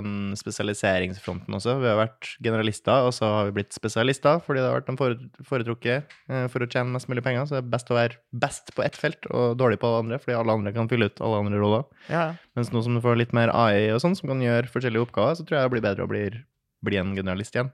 den 0.00 0.32
spesialiseringsfronten 0.40 1.52
også. 1.58 1.74
Vi 1.82 1.88
har 1.90 1.98
vært 1.98 2.30
generalister, 2.44 3.04
og 3.08 3.12
så 3.16 3.28
har 3.28 3.48
vi 3.50 3.54
blitt 3.58 3.76
spesialister 3.76 4.40
fordi 4.44 4.62
det 4.62 4.68
har 4.70 4.78
vært 4.80 4.88
den 4.88 4.96
fore- 5.00 5.44
foretrukket 5.48 6.14
eh, 6.32 6.46
for 6.52 6.64
å 6.64 6.68
tjene 6.72 6.94
mest 6.94 7.10
mulig 7.12 7.24
penger. 7.26 7.44
Så 7.48 7.58
det 7.58 7.62
er 7.64 7.70
best 7.74 7.92
å 7.92 7.98
være 7.98 8.16
best 8.44 8.72
på 8.76 8.84
ett 8.86 8.96
felt 8.96 9.28
og 9.32 9.58
dårlig 9.60 9.80
på 9.82 9.90
alle 9.90 10.00
andre, 10.06 10.20
fordi 10.22 10.38
alle 10.38 10.56
andre 10.56 10.72
kan 10.76 10.88
fylle 10.88 11.10
ut 11.12 11.20
alle 11.20 11.42
andre 11.44 11.60
roller. 11.60 11.84
Ja. 12.08 12.24
Mens 12.56 12.72
nå 12.72 12.82
som 12.86 12.96
du 12.96 13.02
får 13.04 13.20
litt 13.20 13.36
mer 13.36 13.52
AI 13.52 13.90
og 13.92 14.00
sånn, 14.04 14.16
som 14.16 14.32
kan 14.32 14.40
gjøre 14.44 14.72
forskjellige 14.72 15.04
oppgaver, 15.08 15.36
så 15.40 15.44
tror 15.44 15.58
jeg 15.60 15.68
det 15.68 15.74
blir 15.76 15.86
bedre 15.88 16.08
å 16.08 16.12
bli, 16.12 16.24
bli 16.88 17.00
en 17.00 17.12
generalist 17.16 17.56
igjen. 17.56 17.72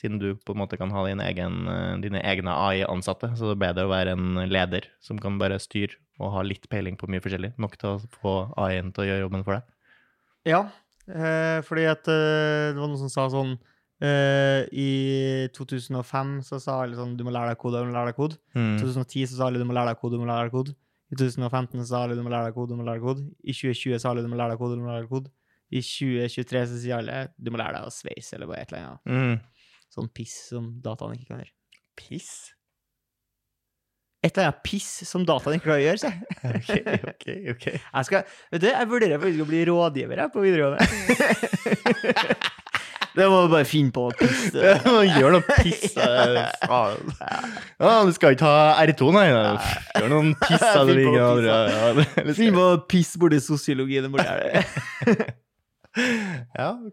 Siden 0.00 0.18
du 0.18 0.34
på 0.40 0.54
en 0.54 0.58
måte 0.62 0.78
kan 0.80 0.90
ha 0.90 1.02
din 1.06 1.20
egen, 1.20 1.66
eh, 1.68 1.96
dine 2.02 2.22
egne 2.24 2.50
AI-ansatte, 2.50 3.32
så 3.36 3.50
det 3.52 3.56
er 3.58 3.64
bedre 3.74 3.84
å 3.86 3.92
være 3.92 4.12
en 4.16 4.48
leder 4.48 4.86
som 5.00 5.18
kan 5.18 5.36
bare 5.38 5.58
styre 5.60 5.94
og 6.18 6.32
ha 6.32 6.42
litt 6.42 6.68
peiling 6.70 6.96
på 6.96 7.08
mye 7.10 7.20
forskjellig, 7.20 7.52
nok 7.58 7.76
til 7.78 7.88
å 7.96 8.00
få 8.22 8.32
AI-en 8.56 8.92
til 8.92 9.04
å 9.04 9.06
gjøre 9.10 9.24
jobben 9.26 9.44
for 9.44 9.54
deg. 9.58 9.62
ja. 10.46 10.62
Eh, 11.10 11.58
fordi 11.66 11.82
at 11.90 12.06
eh, 12.06 12.70
det 12.72 12.78
var 12.78 12.86
noen 12.86 12.98
som 13.00 13.08
sa 13.10 13.24
sånn 13.28 13.56
eh, 14.00 14.62
I 14.70 15.48
2005 15.50 16.42
så 16.46 16.60
sa 16.62 16.76
alle 16.84 16.94
sånn 16.94 17.16
Du 17.18 17.24
må 17.26 17.32
lære 17.34 17.50
deg 17.50 17.58
kode, 17.58 17.80
du 17.82 17.88
må 17.90 17.96
lære 17.96 18.12
deg 18.12 18.18
kode. 18.20 18.36
I 18.54 18.58
Mm. 18.58 18.78
2010 18.78 19.26
så 19.26 19.36
sa 19.40 19.46
alle 19.48 19.58
du 19.58 19.64
må 19.66 19.74
lære 19.74 19.90
deg 19.90 19.98
kode, 19.98 20.14
du 20.14 20.22
må 20.22 20.28
lære 20.30 20.46
deg 20.46 20.52
kode. 20.54 20.74
I 21.10 21.16
2015 21.18 21.82
så 21.82 21.86
sa 21.90 22.02
alle 22.04 22.14
du 22.14 22.22
må 22.22 22.30
lære 22.30 22.46
deg 22.46 22.54
kode, 22.54 22.70
du 22.70 22.76
må 22.78 22.86
lære 22.86 23.00
deg 23.00 23.02
kode. 23.02 23.26
I 23.42 23.52
2020 23.52 23.98
sa 23.98 24.10
alle 24.12 24.22
du 24.22 24.28
må 24.30 24.36
lære 24.38 24.54
deg 24.54 24.58
kode, 24.62 24.76
du 24.78 24.82
må 24.84 24.90
lære 24.92 25.02
deg 25.02 25.10
kode. 25.10 25.30
I 25.72 25.80
2023 25.82 26.62
så 26.70 26.78
sier 26.84 26.96
alle 27.02 27.18
du 27.36 27.50
må 27.50 27.58
lære 27.58 27.74
deg 27.80 27.90
å 27.90 27.92
sveise 27.98 28.34
eller 28.38 28.46
bare 28.46 28.62
et 28.62 28.72
eller 28.72 28.86
annet. 28.86 29.02
Mm. 29.10 29.40
Sånn 29.92 30.08
piss 30.16 30.32
som 30.48 30.70
dataen 30.80 31.12
ikke 31.18 31.28
kan 31.34 31.42
gjøre. 31.42 31.52
Piss? 32.00 32.32
Et 34.22 34.30
eller 34.36 34.46
annet 34.52 34.62
piss 34.64 34.86
som 35.04 35.24
dataen 35.26 35.54
ikke 35.58 35.64
klarer 35.66 35.80
å 35.82 35.86
gjøre, 35.88 35.98
sier 35.98 36.12
jeg. 36.14 36.22
OK, 36.56 36.70
OK. 37.10 37.26
ok. 37.56 37.64
Jeg, 37.74 38.04
skal, 38.08 38.20
vet 38.54 38.62
du, 38.62 38.66
jeg 38.70 38.86
vurderer 38.92 39.18
faktisk 39.20 39.42
å 39.42 39.48
bli 39.50 39.60
rådgiver 39.66 40.16
jeg, 40.22 40.28
på 40.32 40.44
videregående. 40.44 40.78
det 43.18 43.26
må 43.28 43.36
du 43.42 43.48
bare 43.52 43.66
finne 43.68 43.90
på 43.92 44.02
å 44.06 44.14
pisse. 44.16 44.58
Ja, 44.62 44.78
Gjør 45.18 45.30
noe 45.36 45.42
piss. 45.58 45.90
Faen. 45.98 47.02
Ja, 47.18 47.98
du 48.06 48.12
skal 48.14 48.30
ikke 48.38 48.46
ha 48.48 48.78
R2, 48.86 49.02
nei. 49.18 49.26
Gjør 49.26 50.08
noen 50.14 50.30
piss 50.46 50.62
Finn 50.62 51.02
på. 51.02 51.18
Ja, 51.18 51.26
Finn 52.30 52.54
på 52.56 52.62
å 52.70 52.78
pisse 52.94 53.18
borti 53.20 53.42
sosiologien. 53.42 54.06
ja, 54.06 54.14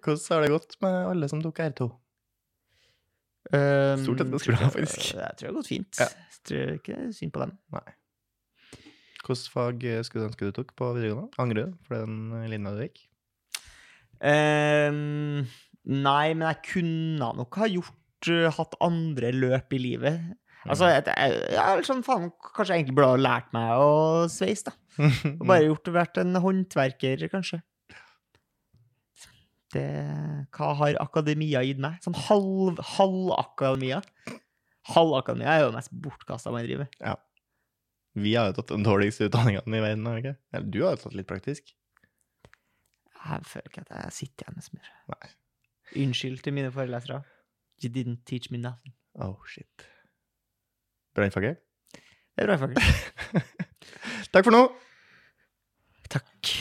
hvordan 0.01 0.33
har 0.33 0.41
det 0.43 0.49
gått 0.57 0.73
med 0.81 0.93
alle 1.13 1.29
som 1.29 1.45
tok 1.45 1.61
R2? 1.69 1.93
Um, 3.49 4.03
Stort 4.03 4.21
sett 4.21 4.29
ganske 4.29 4.53
bra, 4.53 4.69
faktisk. 4.73 5.05
Jeg 5.15 5.37
tror 5.39 5.45
det 5.45 5.49
har 5.49 5.57
gått 5.57 5.71
fint. 5.71 6.01
Ja. 6.01 6.09
Jeg 6.09 6.43
tror 6.49 6.75
ikke 6.77 6.97
synd 7.17 7.33
på 7.33 7.41
dem. 7.43 7.55
Hvilket 9.19 9.53
fag 9.53 9.85
eh, 9.85 10.01
skulle 10.05 10.25
du 10.25 10.29
ønske 10.29 10.49
du 10.49 10.55
tok 10.55 10.75
på 10.79 10.91
videregående? 10.95 11.33
Angrer 11.41 11.71
du 11.71 11.79
for 11.87 11.97
den 11.99 12.35
eh, 12.37 12.49
linja 12.51 12.75
du 12.75 12.83
gikk? 12.85 13.01
Um, 14.19 15.47
nei, 15.87 16.25
men 16.35 16.45
jeg 16.49 16.61
kunne 16.73 17.31
nok 17.39 17.57
ha 17.61 17.69
gjort 17.71 18.29
uh, 18.29 18.49
hatt 18.55 18.77
andre 18.83 19.31
løp 19.35 19.75
i 19.75 19.81
livet. 19.81 20.29
Altså, 20.67 20.89
jeg, 20.91 21.05
jeg, 21.07 21.37
jeg, 21.55 21.83
sånn, 21.87 22.03
faen, 22.05 22.29
kanskje 22.51 22.75
jeg 22.75 22.83
egentlig 22.83 22.97
burde 22.99 23.13
ha 23.13 23.21
lært 23.21 23.53
meg 23.55 23.79
å 23.79 23.91
sveise, 24.31 24.69
da. 24.69 24.75
Og 25.39 25.45
bare 25.47 25.69
gjort 25.69 25.93
vært 25.95 26.19
en 26.21 26.41
håndverker, 26.43 27.23
kanskje. 27.31 27.61
Det 29.73 29.85
Hva 30.55 30.71
har 30.79 30.97
akademia 31.01 31.61
gitt 31.65 31.81
meg? 31.81 31.99
Sånn 32.01 32.17
halv, 32.17 32.79
akademia 33.37 33.99
Halv 34.89 35.13
akademia 35.19 35.51
er 35.53 35.63
jo 35.63 35.67
det 35.69 35.77
mest 35.77 35.91
bortkasta 35.93 36.53
man 36.53 36.65
driver 36.65 36.87
med. 36.87 37.25
Vi 38.17 38.31
har 38.33 38.49
jo 38.49 38.55
tatt 38.57 38.71
den 38.73 38.85
dårligste 38.87 39.27
utdanningene 39.29 39.77
i 39.77 39.83
verden, 39.83 40.07
ikke? 40.17 40.33
Eller 40.55 40.71
du 40.73 40.79
har 40.81 40.95
jo 40.95 41.03
tatt 41.03 41.17
litt 41.19 41.29
praktisk. 41.29 41.69
Jeg 43.19 43.45
føler 43.45 43.69
ikke 43.69 43.83
at 43.85 43.91
jeg 43.93 44.15
sitter 44.15 44.47
igjen 44.47 44.57
med 44.57 44.65
så 44.65 44.79
mye. 44.79 44.95
Nei. 45.13 45.29
Unnskyld 46.05 46.41
til 46.45 46.55
mine 46.57 46.73
forelesere. 46.73 47.21
You 47.83 47.93
didn't 47.93 48.25
teach 48.25 48.49
me 48.49 48.57
nothing. 48.57 48.95
Oh, 49.21 49.37
shit. 49.45 49.85
Brannfaget? 51.15 51.61
Det 52.39 52.49
er 52.49 52.57
bra. 52.57 52.73
Takk 54.33 54.47
for 54.47 54.55
nå! 54.55 54.65
Takk. 56.09 56.55